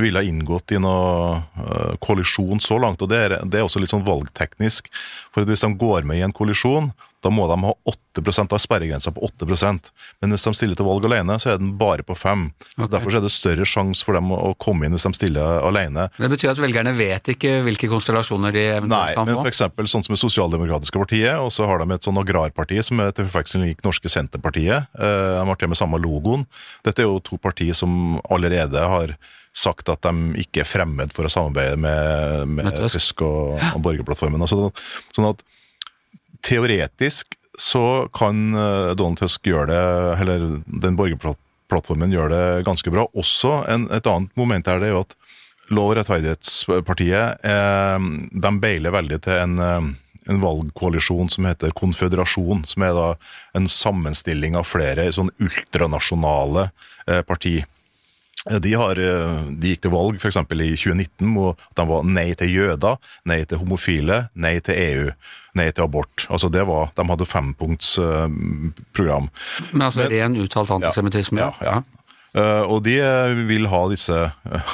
[0.00, 3.02] ville ha inngått i noe uh, koalisjon så langt.
[3.02, 4.90] og det er, det er, også litt sånn valgteknisk.
[5.34, 7.72] For Hvis de går med i en koalisjon, da må de ha
[8.16, 9.90] 8% av sperregrensa på 8%
[10.22, 12.90] Men hvis de stiller til valg alene, så er den bare på 5 okay.
[12.94, 16.08] Derfor er det større sjanse for dem å komme inn hvis de stiller alene.
[16.16, 19.36] Det betyr at velgerne vet ikke hvilke konstellasjoner de eventuelt Nei, kan få?
[19.36, 19.92] Nei, men f.eks.
[19.92, 23.28] sånn som det sosialdemokratiske partiet, og så har de et sånn agrarparti som er til
[23.28, 24.88] forveksling lik norske Senterpartiet.
[24.96, 26.46] Eh, de har til med samme logoen.
[26.86, 29.14] Dette er jo to partier som allerede har
[29.56, 34.42] sagt at de ikke er fremmed for å samarbeide med, med Tysk og, og borgerplattformen.
[34.46, 34.70] Altså,
[35.14, 35.42] sånn at
[36.46, 39.84] teoretisk så kan eh, Donald Tusk gjøre det,
[40.22, 43.06] eller den borgerplattformen gjør det ganske bra.
[43.18, 45.16] Også en, et annet moment her det er jo at
[45.70, 48.06] Lov- og rettferdighetspartiet eh,
[48.42, 49.90] de beiler veldig til en, eh,
[50.26, 53.04] en valgkoalisjon som heter Konføderasjon, som er da
[53.54, 56.72] en sammenstilling av flere sånn ultranasjonale
[57.06, 57.60] eh, parti.
[58.48, 60.38] De, har, eh, de, gikk til valg f.eks.
[60.40, 62.96] i 2019 hvor de var nei til jøder,
[63.28, 65.10] nei til homofile, nei til EU,
[65.60, 66.24] nei til abort.
[66.32, 69.28] Altså det var, De hadde fempunktsprogram.
[69.74, 71.42] Men altså ren uttalt antisemittisme?
[71.42, 71.52] Ja.
[71.60, 71.96] ja, ja.
[72.30, 72.94] Uh, og de
[73.48, 74.14] vil ha disse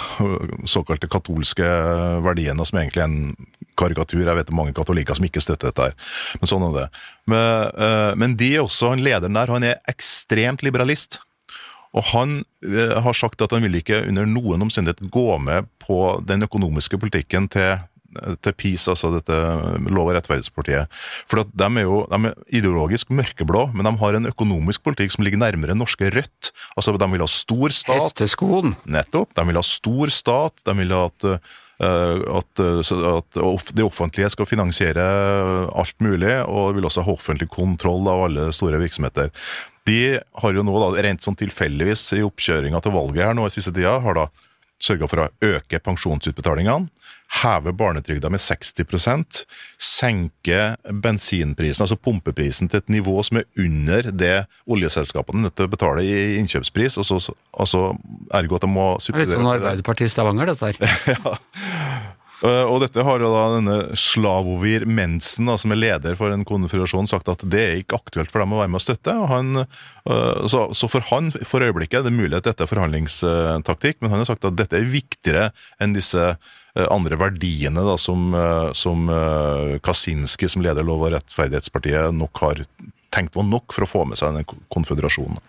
[0.75, 1.65] såkalte katolske
[2.21, 3.49] verdiene, som egentlig er en
[3.81, 4.29] karikatur.
[4.29, 5.97] Jeg vet det er mange katolikker som ikke støtter dette, her,
[6.37, 6.85] men sånn er det.
[7.33, 11.23] Men, uh, men de også, han lederen der han er ekstremt liberalist.
[11.97, 16.01] Og han eh, har sagt at han vil ikke under noen omstendighet gå med på
[16.29, 17.79] den økonomiske politikken til
[18.17, 19.37] til PiS, altså dette
[19.93, 20.93] Lov- og rettferdighetspartiet.
[21.29, 25.27] For de er jo de er ideologisk mørkeblå, men de har en økonomisk politikk som
[25.27, 26.53] ligger nærmere norske Rødt.
[26.77, 28.03] Altså, De vil ha stor stat.
[28.03, 28.77] Hesteskoen.
[28.85, 29.35] Nettopp.
[29.37, 30.65] De vil ha stor stat.
[30.65, 33.37] De vil ha at eh, at, at,
[33.77, 35.05] det offentlige skal finansiere
[35.77, 39.29] alt mulig, og vil også ha offentlig kontroll av alle store virksomheter.
[39.87, 43.55] De har jo nå, da, rent sånn tilfeldigvis i oppkjøringa til valget her nå i
[43.55, 44.27] siste tida, har da
[44.83, 46.91] sørga for å øke pensjonsutbetalingene,
[47.43, 49.43] heve barnetrygda med 60%
[49.83, 50.61] senke
[51.03, 54.37] bensinprisen, altså pumpeprisen, til et nivå som er under det
[54.71, 57.01] oljeselskapene er nødt til å betale i innkjøpspris.
[57.03, 57.19] Altså,
[57.57, 57.83] altså
[58.37, 60.79] ergo at de må supplere Litt sånn Arbeiderpartiet Stavanger, dette her.
[61.17, 61.35] ja.
[62.45, 66.45] Eh, og dette har jo da denne Slavovir Mensen, da, som er leder for en
[66.49, 69.15] konfederasjon, sagt at det er ikke aktuelt for dem å være med og støtte.
[69.17, 74.03] Og han, eh, så, for han, for øyeblikket, det er mulig at dette er forhandlingstaktikk,
[74.03, 75.49] men han har sagt at dette er viktigere
[75.81, 78.37] enn disse eh, andre verdiene da, som,
[78.77, 79.09] som
[79.85, 82.67] Kasinski, som leder Lov- og rettferdighetspartiet, nok har
[83.15, 85.41] tenkt var nok for å få med seg denne konføderasjonen.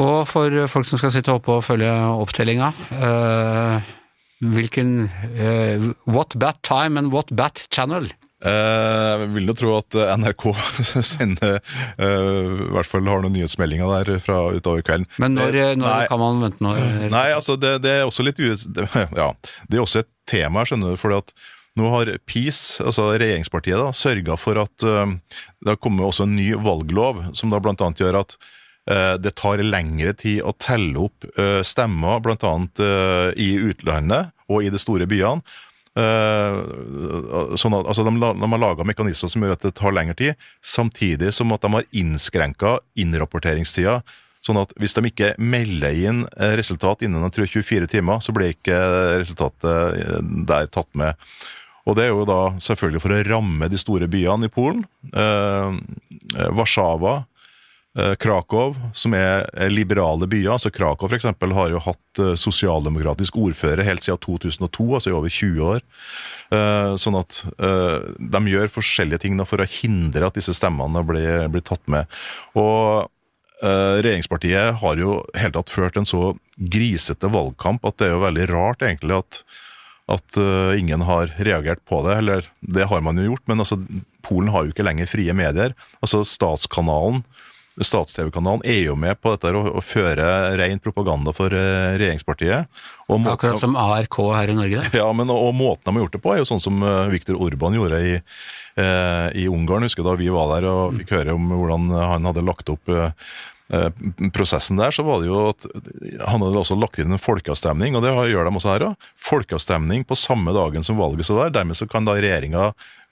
[0.00, 2.70] Og for folk som skal sitte oppe og følge opptellinga.
[2.96, 3.98] Øh
[4.42, 8.10] Hvilken uh, What Bat Time and What Bat Channel?
[8.42, 10.48] Eh, jeg vil jo tro at NRK
[11.12, 11.60] sender
[12.02, 15.06] I hvert fall har noen nyhetsmeldinger der fra utover kvelden.
[15.22, 16.80] Men når, når kan man vente noe?
[17.14, 18.42] Nei, altså det, det, er også litt
[19.20, 19.28] Ja,
[19.70, 20.98] det er også et tema, skjønner du.
[20.98, 21.30] fordi at
[21.78, 26.50] nå har PiS, altså regjeringspartiet, da, sørga for at det har kommet også en ny
[26.60, 28.61] valglov, som da blant annet gjør at Eh,
[29.22, 32.54] det tar lengre tid å telle opp eh, stemmer, bl.a.
[32.82, 35.42] Eh, i utlandet og i de store byene.
[35.92, 40.46] Sånn at, altså de, de har laga mekanismer som gjør at det tar lengre tid,
[40.64, 43.98] samtidig som at de har innskrenka innrapporteringstida.
[44.42, 46.22] Sånn at hvis de ikke melder inn
[46.58, 48.78] resultat innen 24 timer, så blir ikke
[49.20, 51.20] resultatet der tatt med.
[51.84, 54.82] Og det er jo da selvfølgelig for å ramme de store byene i Polen.
[55.12, 55.76] Eh,
[56.56, 57.31] Warszawa, Eh,
[57.92, 60.54] Krakow, som er liberale byer.
[60.54, 65.16] altså Krakow for eksempel, har jo hatt eh, sosialdemokratisk ordfører helt siden 2002, altså i
[65.16, 65.82] over 20 år.
[66.56, 71.64] Eh, sånn at de gjør forskjellige ting for å hindre at disse stemmene blir, blir
[71.64, 72.08] tatt med.
[72.56, 73.10] Og
[73.62, 78.46] regjeringspartiet har jo helt tatt ført en så grisete valgkamp at det er jo veldig
[78.50, 79.44] rart egentlig at
[80.10, 80.36] at
[80.76, 82.16] ingen har reagert på det.
[82.18, 83.78] Eller det har man jo gjort, men altså,
[84.26, 85.76] Polen har jo ikke lenger frie medier.
[86.02, 87.22] Altså Statskanalen
[87.80, 90.26] stats-TV-kanalen er jo med på dette å, føre
[90.60, 92.68] ren propaganda for uh, regjeringspartiet.
[93.08, 94.82] Måten, Akkurat som ARK her i Norge?
[95.00, 97.08] Ja, men og, og måten de har gjort det på, er jo sånn som uh,
[97.12, 98.18] Viktor Orban gjorde i,
[98.80, 99.86] uh, i Ungarn.
[99.88, 102.92] Husker da vi var der og fikk høre om hvordan han hadde lagt opp
[104.36, 105.64] prosessen der, så var det jo at
[106.28, 109.06] han hadde også lagt inn en folkeavstemning, og det gjør de også her òg.
[109.16, 111.54] Folkeavstemning på samme dagen som valget så der.
[111.54, 112.66] Dermed så kan da regjeringa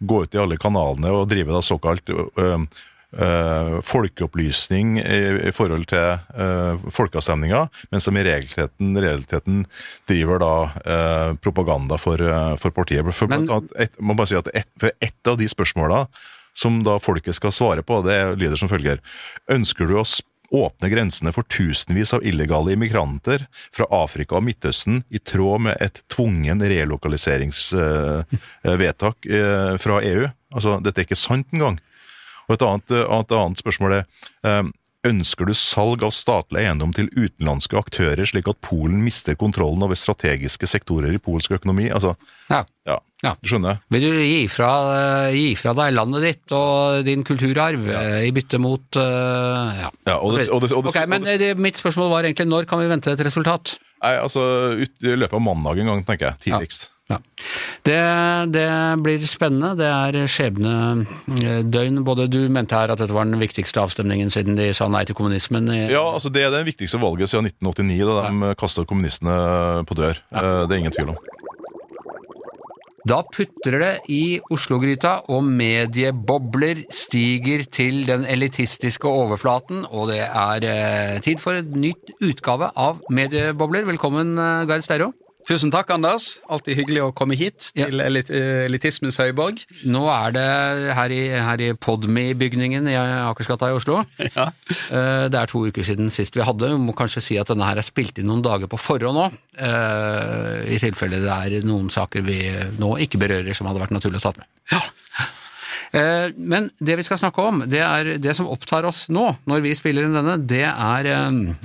[0.04, 2.12] gå ut i alle kanalene og drive da såkalt
[3.10, 9.66] Uh, folkeopplysning i, i, forhold til uh, folkeavstemninga, men som i realiteten, realiteten
[10.06, 12.22] driver da uh, propaganda for,
[12.62, 13.02] for partiet.
[13.10, 13.50] For, Men,
[13.82, 16.06] et, må bare si at et, for ett av de spørsmåla
[16.54, 19.02] som da folket skal svare på, det lyder som følger.
[19.50, 20.06] Ønsker du å
[20.54, 25.98] åpne grensene for tusenvis av illegale immigranter fra Afrika og Midtøsten i tråd med et
[26.14, 29.16] tvungen relokaliseringsvedtak
[29.82, 30.30] fra EU?
[30.54, 31.78] Altså, dette er ikke sant engang.
[32.50, 34.04] Og et annet, et annet spørsmål er
[34.44, 34.62] eh,
[35.08, 39.96] Ønsker du salg av statlig eiendom til utenlandske aktører, slik at Polen mister kontrollen over
[39.96, 41.86] strategiske sektorer i polsk økonomi?
[41.88, 42.10] Altså,
[42.50, 42.58] ja.
[42.84, 42.98] ja.
[43.24, 43.32] ja.
[43.40, 43.80] Du skjønner?
[43.96, 44.68] Vil du gi fra,
[45.32, 48.02] gi fra, deg landet ditt og din kulturarv ja.
[48.18, 49.88] Eh, i bytte mot Ja.
[49.88, 52.68] ja og det, og det, og det, ok, Men det, mitt spørsmål var egentlig når
[52.68, 53.78] kan vi vente et resultat?
[54.04, 54.44] Nei, altså
[54.76, 56.42] ut, I løpet av mandag en gang, tenker jeg.
[56.50, 56.90] Tidligst.
[56.90, 56.99] Ja.
[57.86, 57.98] Det,
[58.54, 58.68] det,
[59.02, 59.72] blir spennende.
[59.78, 62.02] Det er skjebnedøgn.
[62.06, 65.18] Både du mente her at dette var den viktigste avstemningen siden de sa nei til
[65.18, 65.70] kommunismen.
[65.90, 68.58] Ja, altså det er det viktigste valget siden 1989, da de ja.
[68.60, 69.36] kasta kommunistene
[69.88, 70.20] på dør.
[70.30, 70.44] Ja.
[70.44, 71.22] Eh, det er ingen tvil om.
[73.08, 80.66] Da putrer det i Oslo-gryta, og mediebobler stiger til den elitistiske overflaten, og det er
[80.68, 83.88] eh, tid for en nytt utgave av Mediebobler.
[83.88, 85.14] Velkommen, eh, Gard Steiro.
[85.48, 86.38] Tusen takk, Anders.
[86.52, 88.06] Alltid hyggelig å komme hit til ja.
[88.06, 89.62] elit elitismens høyborg.
[89.88, 90.44] Nå er det
[90.98, 94.02] her i, her i Podme-bygningen i Akersgata i Oslo.
[94.30, 94.46] Ja.
[94.94, 96.68] Eh, det er to uker siden sist vi hadde.
[96.70, 99.26] Vi må kanskje si at denne her er spilt inn noen dager på forhånd nå.
[99.58, 102.38] Eh, I tilfelle det er noen saker vi
[102.78, 104.48] nå ikke berører som hadde vært naturlig å ta med.
[104.70, 104.82] Ja.
[105.90, 109.72] Men det vi skal snakke om, det er det som opptar oss nå, når vi
[109.74, 111.08] spiller inn denne, det er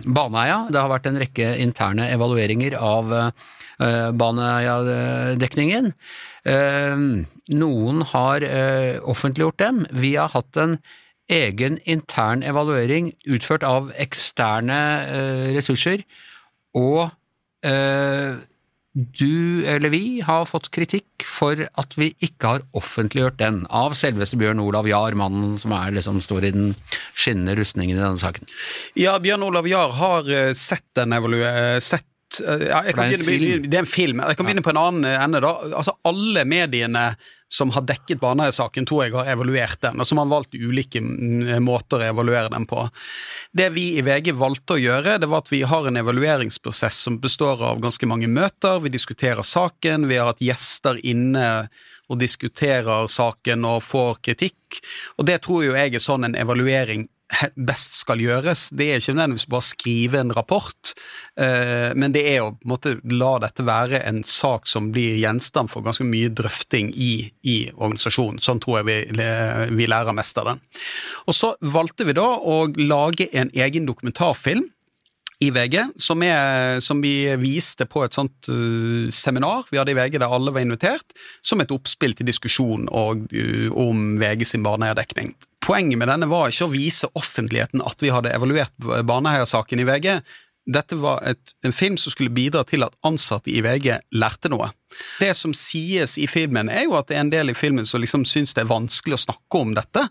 [0.02, 0.64] Baneheia.
[0.74, 3.30] Det har vært en rekke interne evalueringer av Eh,
[3.78, 5.92] banedekningen.
[6.46, 7.06] Eh,
[7.62, 9.84] noen har eh, offentliggjort dem.
[9.92, 10.80] Vi har hatt en
[11.32, 14.78] egen intern evaluering utført av eksterne
[15.56, 16.04] ressurser,
[16.78, 17.10] og
[17.66, 24.38] du eller vi har fått kritikk for at vi ikke har offentliggjort den, av selveste
[24.38, 26.76] Bjørn Olav Jahr, mannen som er, liksom, står i den
[27.18, 28.46] skinnende rustningen i denne saken.
[29.02, 31.18] Ja, Bjørn Olav Jahr har sett, den
[31.82, 34.22] sett Eh, ja, det, er begynne, det er en film.
[34.24, 35.42] Jeg kan begynne på en annen ende.
[35.44, 35.54] da.
[35.78, 37.12] Altså Alle mediene
[37.52, 41.62] som har dekket Baneheia-saken, tror jeg har evaluert den, og som har valgt ulike mm,
[41.64, 42.88] måter å evaluere den på.
[43.56, 47.20] Det vi i VG valgte å gjøre, det var at vi har en evalueringsprosess som
[47.22, 48.82] består av ganske mange møter.
[48.84, 51.68] Vi diskuterer saken, vi har hatt gjester inne
[52.10, 54.82] og diskuterer saken og får kritikk.
[55.18, 57.08] Og det tror jo jeg er sånn en evaluering
[57.70, 58.68] best skal gjøres.
[58.76, 60.94] Det er ikke nødvendigvis bare å skrive en rapport,
[61.40, 65.18] eh, men det er å på en måte la dette være en sak som blir
[65.22, 67.14] gjenstand for ganske mye drøfting i,
[67.48, 68.42] i organisasjonen.
[68.44, 69.26] Sånn tror jeg vi,
[69.76, 70.64] vi lærer mest av den.
[71.26, 74.70] Og så valgte vi da å lage en egen dokumentarfilm
[75.44, 79.98] i VG, som, er, som, vi viste på et sånt uh, seminar vi hadde i
[79.98, 84.66] VG der alle var invitert, som et oppspill til diskusjon og, uh, om VG sin
[84.66, 85.34] barnehagedekning.
[85.66, 90.10] Poenget med denne var ikke å vise offentligheten at vi hadde evaluert Baneheia-saken i VG.
[90.66, 94.72] dette var et, en film som skulle bidra til at ansatte i VG lærte noe.
[95.20, 98.04] Det som sies i filmen, er jo at det er en del i filmen som
[98.04, 100.08] liksom syns det er vanskelig å snakke om dette.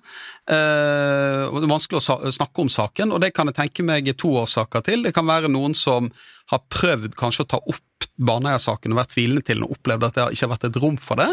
[0.50, 5.04] Er vanskelig å snakke om saken, og det kan jeg tenke meg to årsaker til.
[5.06, 6.10] Det kan være noen som
[6.52, 10.18] har prøvd kanskje å ta opp Baneheia-saken og vært tvilende til den og opplevd at
[10.18, 11.30] det ikke har vært et rom for det.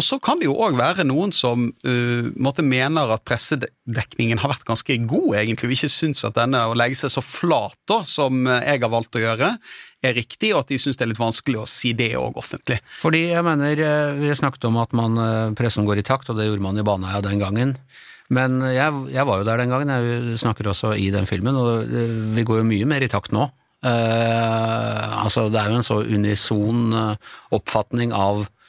[0.00, 4.64] Og så kan det jo òg være noen som uh, mener at pressedekningen har vært
[4.64, 8.46] ganske god, egentlig, og ikke syns at denne å legge seg så flat da, som
[8.48, 9.50] jeg har valgt å gjøre,
[10.00, 12.78] er riktig, og at de syns det er litt vanskelig å si det òg offentlig.
[13.02, 16.38] Fordi jeg mener, eh, vi snakket om at man, eh, pressen går i takt, og
[16.38, 17.74] det gjorde man i Baneheia den gangen.
[18.30, 21.92] Men jeg, jeg, var jo der den gangen, jeg snakker også i den filmen, og
[22.32, 23.50] vi går jo mye mer i takt nå.
[23.84, 26.96] Uh, altså, det er jo en så unison
[27.50, 28.59] oppfatning av Eh,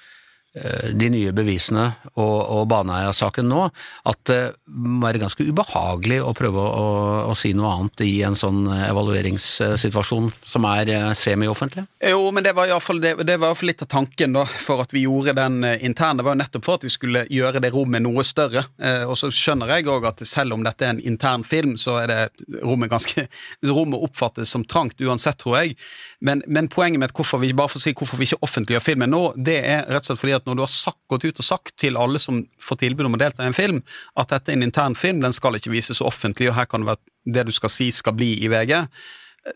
[0.52, 1.86] de nye bevisene
[2.18, 3.70] og, og Baneheia-saken nå,
[4.12, 6.88] at det må være ganske ubehagelig å prøve å,
[7.32, 11.86] å, si noe annet i en sånn evalueringssituasjon som er eh, semi-offentlig?
[12.12, 15.86] Jo, men det var iallfall litt av tanken da, for at vi gjorde den eh,
[15.88, 16.22] interne.
[16.22, 18.66] Det var jo nettopp for at vi skulle gjøre det rommet noe større.
[19.08, 22.12] Og så skjønner jeg òg at selv om dette er en intern film, så er
[22.12, 22.20] det
[22.62, 23.28] rommet ganske
[23.72, 25.76] Rommet oppfattes som trangt uansett, tror jeg.
[26.20, 29.12] Men, men poenget med hvorfor vi bare for å si hvorfor vi ikke offentliggjør filmen
[29.14, 31.40] nå, det er rett og slett fordi at at når du har sagt, gått ut
[31.40, 33.82] og sagt til alle som får tilbud om å delta i en film,
[34.20, 36.94] at dette er en intern film, den skal ikke vises offentlig, og her kan det
[36.94, 38.76] være det du skal si skal bli i VG,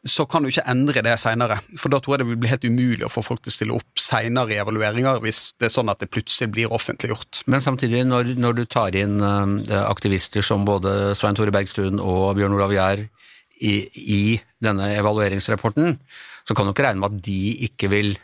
[0.01, 1.59] så kan du ikke endre det seinere.
[1.77, 3.75] For da tror jeg det vil bli helt umulig å få folk til å stille
[3.77, 7.43] opp seinere i evalueringer, hvis det er sånn at det plutselig blir offentliggjort.
[7.51, 12.33] Men samtidig, når, når du tar inn uh, aktivister som både Svein Tore Bergstuen og
[12.39, 14.21] Bjørn Olav Gjær i, i,
[14.65, 15.99] denne evalueringsrapporten,
[16.45, 18.15] så kan du ikke regne med at de ikke vil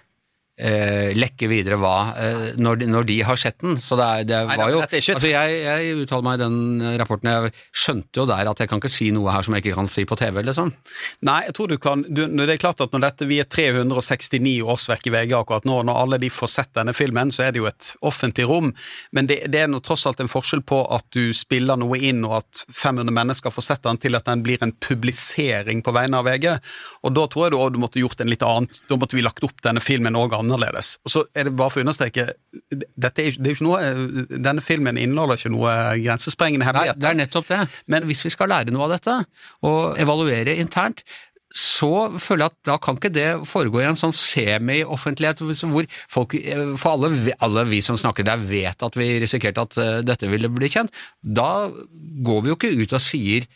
[0.62, 3.80] eh, lekke videre hva eh, når, de, når, de, har sett den.
[3.82, 7.32] Så det, er, det Nei, var jo altså Jeg, jeg uttaler meg i den rapporten,
[7.32, 9.92] jeg skjønte jo der at jeg kan ikke si noe her som jeg ikke kan
[9.92, 10.74] si på TV, liksom.
[11.28, 14.58] Nei, jeg tror du kan du, Det er klart at når dette vi er 369
[14.76, 17.64] årsverk i VG akkurat nå, når alle de får sett denne filmen, så er det
[17.64, 18.72] jo et offentlig rom,
[19.16, 22.24] men det, det er nå tross alt en forskjell på at du spiller noe inn,
[22.28, 26.20] og at 500 mennesker får sett den, til at den blir en publisering på vegne
[26.22, 26.48] av VG.
[27.08, 29.44] Og da tror jeg du du måtte gjort en litt annen Da måtte vi lagt
[29.46, 30.51] opp denne filmen òg annerledes.
[31.06, 32.28] Og så er det bare for å understreke
[32.72, 37.00] dette er, det er ikke noe, Denne filmen inneholder ikke noe grensesprengende hemmelighet.
[37.02, 37.60] Det er nettopp det.
[37.92, 39.18] Men hvis vi skal lære noe av dette,
[39.68, 41.04] og evaluere internt,
[41.52, 46.36] så føler jeg at da kan ikke det foregå i en sånn semi-offentlighet hvor folk,
[46.80, 50.52] for alle, alle, vi som snakker der vet at vi risikerte at eh, dette ville
[50.52, 50.96] bli kjent.
[51.20, 51.68] Da
[52.24, 53.50] går vi jo ikke ut og sier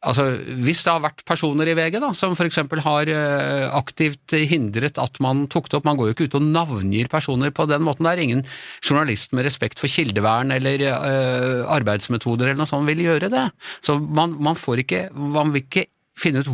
[0.00, 0.24] Altså,
[0.64, 2.62] Hvis det har vært personer i VG da, som f.eks.
[2.86, 6.46] har uh, aktivt hindret at man tok det opp Man går jo ikke ut og
[6.46, 8.08] navngir personer på den måten.
[8.08, 8.44] Det er ingen
[8.80, 13.44] journalist med respekt for kildevern eller uh, arbeidsmetoder eller noe sånt vil gjøre det.
[13.84, 15.86] Så man, man får ikke Man vil ikke
[16.18, 16.48] finne ut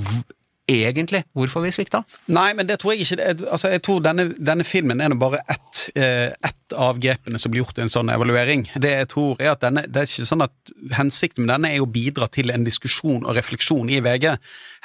[0.67, 2.03] egentlig hvorfor vi svikta?
[2.33, 3.27] Nei, men det tror jeg ikke.
[3.47, 7.79] Altså, jeg tror denne, denne filmen er bare ett, et av grepene som blir gjort
[7.79, 8.67] i en sånn evaluering.
[8.83, 11.85] Det jeg tror er at denne, det er ikke sånn at Hensikten med denne er
[11.85, 14.33] å bidra til en diskusjon og refleksjon i VG.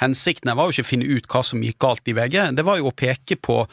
[0.02, 2.78] Hensikten var jo ikke å finne ut hva som gikk galt i VG, det var
[2.78, 3.64] jo å peke på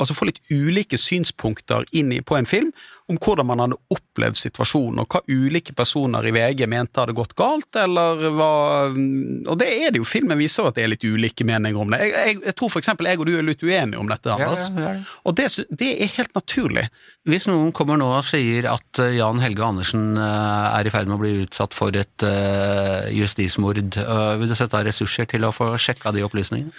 [0.00, 2.72] altså få litt ulike synspunkter inn på en film,
[3.12, 7.34] om hvordan man hadde opplevd situasjonen, og hva ulike personer i VG mente hadde gått
[7.36, 8.52] galt, eller hva
[8.88, 12.00] Og det er det jo, filmen viser at det er litt ulike meninger om det.
[12.00, 14.70] Jeg, jeg, jeg tror for eksempel jeg og du er litt uenige om dette, Anders.
[14.72, 15.18] Ja, ja, ja.
[15.28, 16.86] Og det, det, er helt naturlig.
[17.28, 21.12] Hvis noen kommer nå og sier at eh, Jan Helge Andersen eh, er i ferd
[21.12, 25.44] med å bli utsatt for et uh, justismord, uh, vil du sette av ressurser til
[25.44, 26.72] å få sjekka de opplysningene?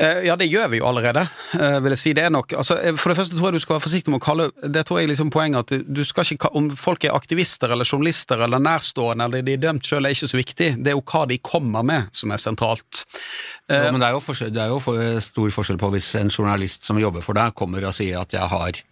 [0.00, 1.22] Eh, ja, det gjør vi jo allerede,
[1.56, 2.12] eh, vil jeg si.
[2.16, 4.20] Det er nok altså, eh, For det første tror jeg du skal være forsiktig med
[4.20, 7.72] å kalle Det tror jeg liksom poenget at du skal ikke Om folk er aktivister
[7.72, 10.68] eller journalister eller nærstående eller de er dømt sjøl, er ikke så viktig.
[10.82, 13.04] Det er jo hva de kommer med som er sentralt.
[13.68, 16.84] Ja, men det er jo, forskjell, det er jo stor forskjell på hvis en journalist
[16.86, 18.82] som jobber for deg, kommer og sier at jeg har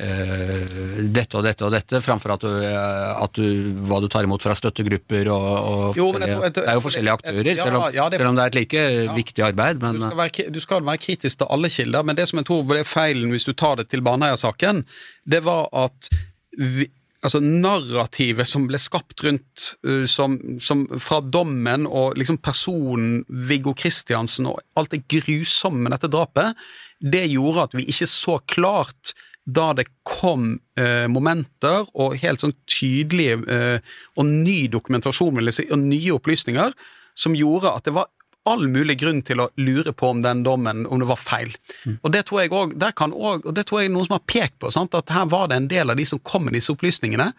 [0.00, 4.54] dette og dette og dette, framfor at, du, at du, hva du tar imot fra
[4.56, 8.20] støttegrupper og, og jo, jeg, jeg, Det er jo forskjellige aktører, selv, om, ja, det,
[8.20, 9.16] selv, om, det er et like ja.
[9.16, 9.82] viktig arbeid.
[9.82, 12.48] Men, du, skal være, du, skal være, kritisk til alle kilder, men det som jeg
[12.48, 14.84] tror ble feilen hvis du tar det til Baneheia-saken,
[15.28, 16.10] det var at
[16.56, 16.88] vi,
[17.24, 19.70] altså narrativet som ble skapt rundt
[20.10, 26.10] som, som, fra dommen og liksom personen Viggo Kristiansen og alt det grusomme med dette
[26.12, 26.56] drapet,
[27.00, 29.14] det gjorde at vi ikke så klart
[29.56, 35.58] da det kom eh, momenter og helt sånn tydelige eh, og ny dokumentasjon vil jeg
[35.58, 36.74] si, og nye opplysninger
[37.18, 38.10] som gjorde at det var
[38.50, 41.54] all mulig grunn til å lure på om den dommen om det var feil.
[41.84, 41.96] Mm.
[42.02, 44.26] Og det tror jeg også, der kan også, og det tror jeg noen som har
[44.28, 44.94] pekt på, sant?
[44.98, 47.30] at her var det en del av de som kom med disse opplysningene,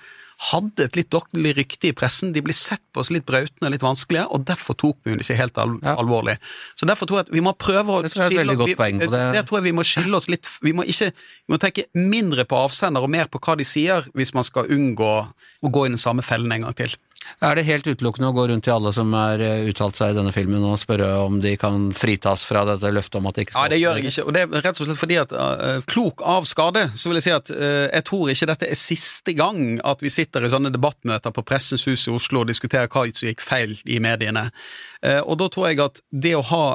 [0.41, 2.31] hadde et litt dårlig rykte i pressen.
[2.33, 5.25] De ble sett på som litt brautende og litt vanskelige, og derfor tok vi det
[5.25, 5.93] ikke helt al ja.
[6.01, 6.37] alvorlig.
[6.79, 9.21] Så derfor tror jeg at vi må prøve å skille vi, det.
[9.35, 12.47] det tror jeg vi må skille oss litt Vi må, ikke, vi må tenke mindre
[12.49, 15.13] på avsender og mer på hva de sier, hvis man skal unngå
[15.61, 16.97] å gå i den samme fellen en gang til.
[17.41, 20.17] Er det helt utelukkende å gå rundt til alle som har eh, uttalt seg i
[20.17, 23.55] denne filmen og spørre om de kan fritas fra dette løftet om at de ikke
[23.55, 25.79] skal Ja, det gjør jeg ikke, og det er rett og slett fordi at uh,
[25.89, 29.35] klok av skade, så vil jeg si at uh, jeg tror ikke dette er siste
[29.37, 33.07] gang at vi sitter i sånne debattmøter på Pressens hus i Oslo og diskuterer hva
[33.09, 34.49] som gikk feil i mediene.
[35.01, 36.65] Uh, og da tror jeg at det å ha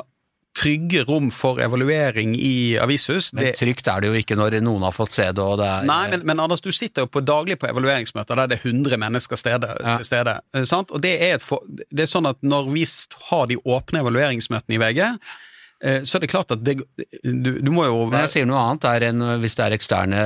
[0.56, 3.32] trygge rom for evaluering i avishus.
[3.36, 6.02] Men trygt er det jo ikke når noen har fått se det det er Nei,
[6.14, 9.40] men, men Anders, du sitter jo på daglig på evalueringsmøter der det er 100 mennesker
[9.40, 9.98] stede, ja.
[10.06, 10.38] stede.
[10.64, 10.94] Sant?
[10.94, 12.86] Og det er, for, det er sånn at når vi
[13.30, 16.78] har de åpne evalueringsmøtene i VG, Eh, så er det klart at det,
[17.20, 20.22] du, du, må jo Jeg sier noe annet der enn hvis det er eksterne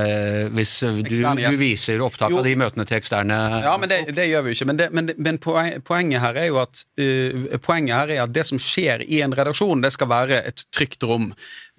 [0.55, 1.51] Hvis du, eksterne, ja.
[1.51, 4.57] du viser opptak av de møtene til eksterne Ja, men det, det gjør vi jo
[4.57, 4.69] ikke.
[4.69, 8.45] Men, det, men, men poenget her er jo at uh, Poenget her er at det
[8.47, 11.31] som skjer i en redaksjon, det skal være et trygt rom.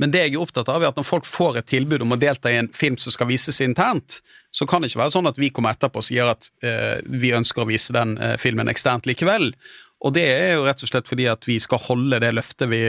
[0.03, 2.21] Men det jeg er opptatt av, er at når folk får et tilbud om å
[2.21, 4.21] delta i en film som skal vises internt,
[4.53, 7.33] så kan det ikke være sånn at vi kommer etterpå og sier at uh, vi
[7.37, 9.53] ønsker å vise den uh, filmen eksternt likevel.
[10.03, 12.81] Og det er jo rett og slett fordi at vi skal holde det løftet vi,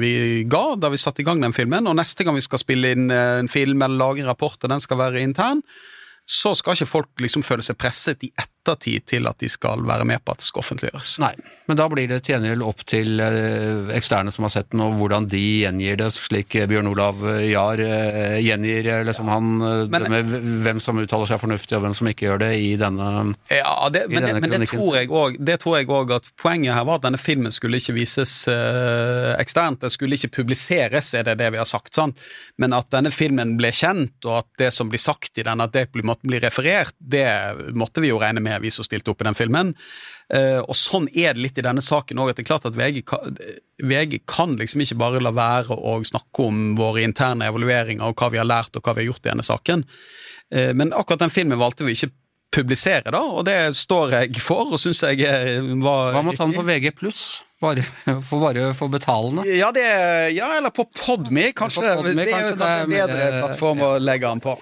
[0.00, 0.12] vi,
[0.50, 1.88] ga da vi satte i gang den filmen.
[1.88, 4.72] Og neste gang vi skal spille inn eh, en film eller lage en rapport, og
[4.74, 5.62] den skal være intern,
[6.28, 8.32] så skal ikke folk liksom føle seg presset i
[8.68, 11.14] ettertid til at de skal være med på at det skal offentliggjøres.
[11.22, 11.32] Nei,
[11.68, 15.28] men da blir det til opp til eh, eksterne som har sett den, og hvordan
[15.30, 19.50] de gjengir det, slik Bjørn Olav Jahr eh, gjengir liksom han,
[19.92, 23.08] men, med hvem som uttaler seg fornuftig og hvem som ikke gjør det i denne
[23.52, 26.76] Ja, det, men, denne men det, tror jeg også, det tror jeg òg at poenget
[26.76, 31.38] her var at denne filmen skulle ikke vises eksternt, det skulle ikke publiseres, er det
[31.40, 32.18] det vi har sagt, sant?
[32.58, 35.74] men at denne filmen ble kjent, og at det som blir sagt i den, at
[35.74, 37.26] det blir referert, det
[37.78, 39.74] måtte vi jo regne med, vi som stilte opp i den filmen.
[40.28, 42.76] Uh, og sånn er det litt i denne saken òg, at det er klart at
[42.76, 43.36] VG kan,
[43.80, 48.30] VG kan, liksom ikke bare la være å snakke om våre interne evalueringer og hva
[48.34, 49.84] vi har lært og hva vi har gjort i denne saken.
[50.54, 52.12] Uh, men akkurat den filmen valgte vi ikke
[52.54, 55.20] publisere, da, og det står jeg for, og syns jeg
[55.84, 57.26] var Hva med å ta den på VG pluss?
[57.60, 57.82] Bare,
[58.28, 59.42] for bare for betalende?
[59.50, 59.84] Ja, det,
[60.36, 61.82] ja eller på Podme, kanskje.
[61.82, 64.54] På Podme, det, er jo kanskje en bedre plattform å legge den på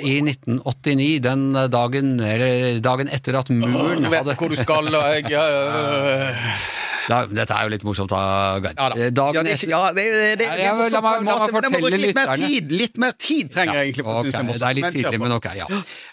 [0.00, 5.28] i 1989, den dagen, eller dagen etter at muren hadde Vet hvor du skal, og
[5.28, 5.28] jeg
[7.10, 8.76] da, dette er jo litt morsomt, da, Geir.
[8.76, 9.26] Ja, da.
[9.34, 12.74] Ja, det, ja, det, det, det, ja, måte, men det må bruke litt mer tid!
[12.82, 15.68] Litt mer tid trenger jeg egentlig Okay, det er litt tidlig, men ok, ja.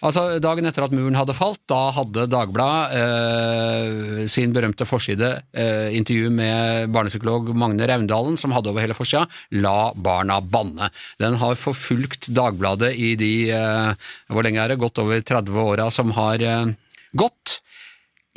[0.05, 5.89] Altså, Dagen etter at muren hadde falt, da hadde Dagbladet eh, sin berømte forside, eh,
[5.99, 10.89] intervju med barnepsykolog Magne Raundalen, som hadde over hele forsida, 'La barna banne'.
[11.21, 15.89] Den har forfulgt Dagbladet i de, eh, hvor lenge er det, godt over 30 åra
[15.93, 16.73] som har eh,
[17.17, 17.59] gått.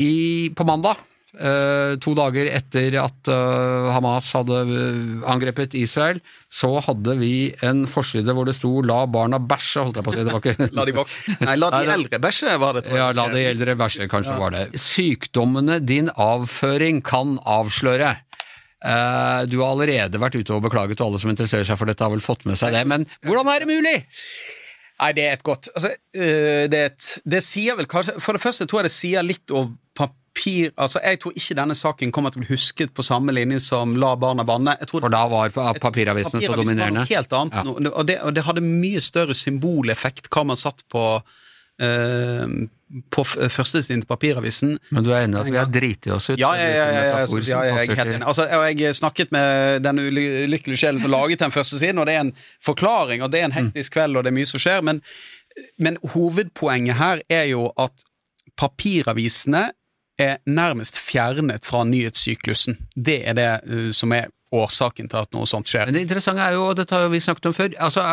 [0.00, 0.96] I, på mandag
[1.32, 6.18] to dager etter at uh, Hamas hadde uh, angrepet Israel,
[6.52, 10.16] så hadde vi en forside hvor det sto 'la barna bæsje', holdt jeg på å
[10.18, 10.26] si.
[10.28, 11.06] Det var ikke La de.
[11.40, 12.84] Nei, la de eldre bæsje, var det.
[12.92, 14.42] Ja, la de eldre bæsje, kanskje ja.
[14.44, 14.66] var det.
[14.76, 18.12] Sykdommene din avføring kan avsløre.
[19.48, 22.12] du har allerede vært ute og beklaget, og alle som interesserer seg for dette, har
[22.12, 23.98] vel fått med seg det, men hvordan er det mulig?
[25.00, 28.66] Nei, det er et godt altså, det, et, det, sier vel kanskje For det første
[28.70, 29.72] tror jeg det sier litt om
[30.32, 33.60] papir altså Jeg tror ikke denne saken kommer til å bli husket på samme linje
[33.60, 34.76] som La barna banne.
[34.88, 37.02] For da var papiravisene så dominerende?
[37.02, 37.92] Var noe helt annet, ja.
[37.92, 42.46] og, det, og, det, hadde mye større symboleffekt hva man satt på uh,
[43.08, 44.74] på førstesiden til papiravisen.
[44.92, 46.40] Men du er enig at vi har driti oss ut?
[46.40, 48.26] Ja, jeg er helt enig.
[48.28, 52.26] Altså, jeg snakket med den ulykkelige sjelen som laget den første siden, og det er
[52.26, 55.00] en forklaring, og det er en hektisk kveld, og det er mye som skjer, men,
[55.80, 58.04] men hovedpoenget her er jo at
[58.60, 59.70] papiravisene
[60.22, 62.78] er nærmest fjernet fra nyhetssyklusen.
[62.96, 65.88] Det er det uh, som er årsaken til at noe sånt skjer.
[65.88, 68.04] Men Det interessante er jo, og dette har vi snakket om før, altså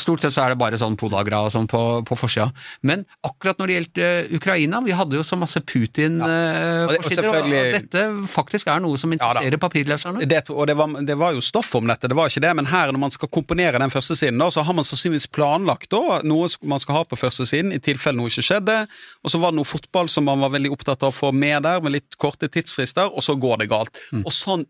[0.00, 2.48] stort sett så er det bare sånn podagra og sånn på, på forsida.
[2.86, 7.32] Men akkurat når det gjelder Ukraina, vi hadde jo så masse Putin-forsider, ja.
[7.32, 10.28] og, og, dette faktisk er noe som interesserer ja, papirleserne.
[10.28, 12.70] Det, og det var, det var, jo stoff om dette, det var ikke det, men
[12.70, 16.20] her når man skal komponere den første siden, da, så har man sannsynligvis planlagt da,
[16.28, 18.80] noe man skal ha på første siden, i tilfelle noe ikke skjedde,
[19.24, 21.64] og så var det noe fotball som man var veldig opptatt av å få med
[21.66, 24.02] der, med litt korte tidsfrister, og så går det galt.
[24.12, 24.24] Mm.
[24.26, 24.66] Og sånn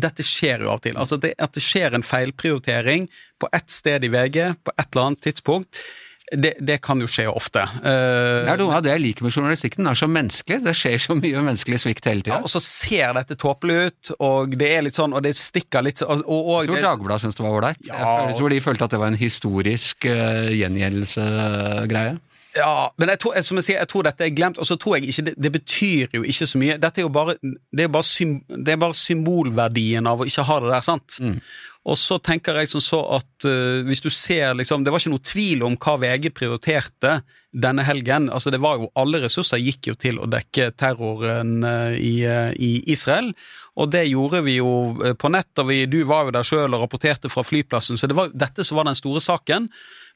[0.00, 0.96] dette skjer jo av og til.
[0.98, 5.10] Altså det, at det skjer en feilprioritering på ett sted i VG på et eller
[5.10, 5.84] annet tidspunkt.
[6.32, 7.60] det, det, kan jo skje ofte.
[7.82, 10.62] Uh, det er noe av det jeg liker med journalistikken, den er så menneskelig.
[10.64, 12.38] Det skjer så mye menneskelig svikt hele tida.
[12.38, 15.84] Ja, og så ser dette tåpelig ut, og det er litt sånn, og det stikker
[15.84, 17.84] litt og, og, og Jeg tror Dagbladet syntes det var ålreit.
[17.90, 22.16] Ja, jeg tror de følte at det var en historisk uh, gjengjeldelsesgreie.
[22.56, 24.98] Ja, men jeg tror, som jeg sier, jeg tror dette er glemt, og så tror
[24.98, 26.78] jeg ikke det, det, betyr jo ikke så mye.
[26.80, 30.44] Dette er jo bare, det er bare, sym, det er bare symbolverdien av å ikke
[30.50, 31.16] ha det der, sant?
[31.24, 31.38] Mm.
[31.82, 35.10] Og så tenker jeg som så at uh, hvis du ser liksom Det var ikke
[35.16, 37.16] noe tvil om hva VG prioriterte
[37.50, 38.28] denne helgen.
[38.30, 42.52] Altså det var jo Alle ressurser gikk jo til å dekke terroren uh, i, uh,
[42.54, 43.32] i, Israel.
[43.74, 44.70] Og det gjorde vi jo
[45.18, 48.18] på nett, og vi, du var jo der sjøl og rapporterte fra flyplassen, så det
[48.18, 49.70] var dette som var den store saken.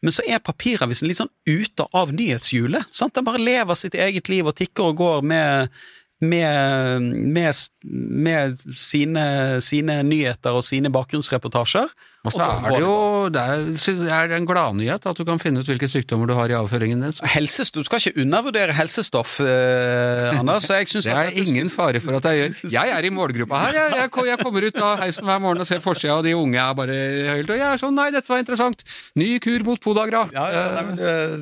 [0.07, 2.87] Men så er papiravisen litt sånn ute av nyhetshjulet.
[2.95, 3.17] sant?
[3.17, 5.73] Den bare lever sitt eget liv og tikker og går med,
[6.23, 7.65] med, med,
[8.27, 9.27] med sine,
[9.67, 11.91] sine, nyheter og sine bakgrunnsreportasjer.
[12.27, 12.95] Og så er det jo
[13.33, 16.57] det er, er en gladnyhet at du kan finne ut hvilke sykdommer du har i
[16.59, 17.15] avføringen din.
[17.35, 20.69] Helse, du skal ikke undervurdere helsestoff, eh, Anders.
[20.69, 22.57] det er at, ingen fare for at jeg gjør.
[22.77, 23.79] Jeg er i målgruppa her.
[23.81, 26.61] Jeg, jeg, jeg kommer ut av heisen hver morgen og ser forsida, og de unge
[26.63, 26.99] er bare
[27.37, 27.51] høyt.
[27.51, 28.83] Og jeg er sånn Nei, dette var interessant.
[29.17, 30.27] Ny kur mot podagra.
[30.35, 30.97] Ja, ja, nei,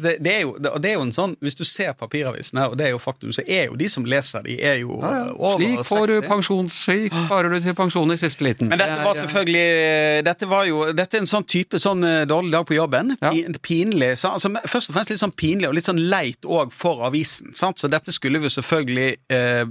[0.04, 2.88] det, det, er jo, det, er jo, en sånn Hvis du ser papiravisene, og det
[2.88, 5.82] er jo faktum, så er jo de som leser de, er jo ja, over Slik
[5.88, 8.70] får du pensjonssyk, sparer du til pensjon i siste liten.
[8.70, 12.24] Men dette var selvfølgelig Dette var jo jo Dette er en sånn type sånn eh,
[12.28, 13.14] dårlig dag på jobben.
[13.22, 13.32] Ja.
[13.64, 14.14] Pinlig.
[14.20, 17.54] Så, altså, først og fremst litt sånn pinlig og litt sånn leit òg for avisen.
[17.56, 17.80] Sant?
[17.80, 19.64] Så dette skulle vi selvfølgelig eh,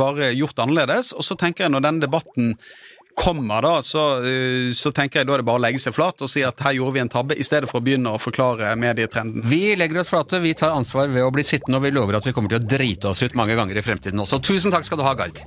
[0.00, 1.12] bare gjort annerledes.
[1.16, 2.56] Og så tenker jeg når denne debatten
[3.20, 6.22] kommer, da, så, uh, så, tenker jeg da er det bare å legge seg flat
[6.24, 8.72] og si at her gjorde vi en tabbe, i stedet for å begynne å forklare
[8.80, 9.44] medietrenden.
[9.50, 12.28] Vi legger oss flate, vi tar ansvar ved å bli sittende, og vi lover at
[12.28, 14.40] vi kommer til å drite oss ut mange ganger i fremtiden også.
[14.46, 15.44] Tusen takk skal du ha, Gard.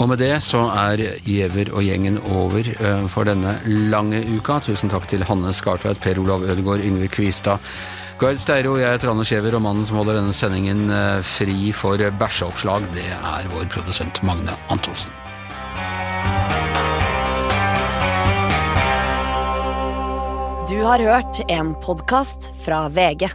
[0.00, 3.58] Og med det så er Giæver og gjengen over eh, for denne
[3.92, 4.56] lange uka.
[4.64, 7.60] Tusen takk til Hanne Skartveit, Per Olav Ødegaard, Yngve Kvistad.
[8.20, 12.00] Gard Steiro, jeg heter Anders Skjever, og mannen som holder denne sendingen eh, fri for
[12.20, 15.12] bæsjeoppslag, det er vår produsent Magne Antonsen.
[20.70, 23.28] Du har hørt en podkast fra VG.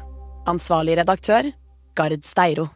[0.49, 1.51] Ansvarlig redaktør,
[1.97, 2.69] Gard Steiro.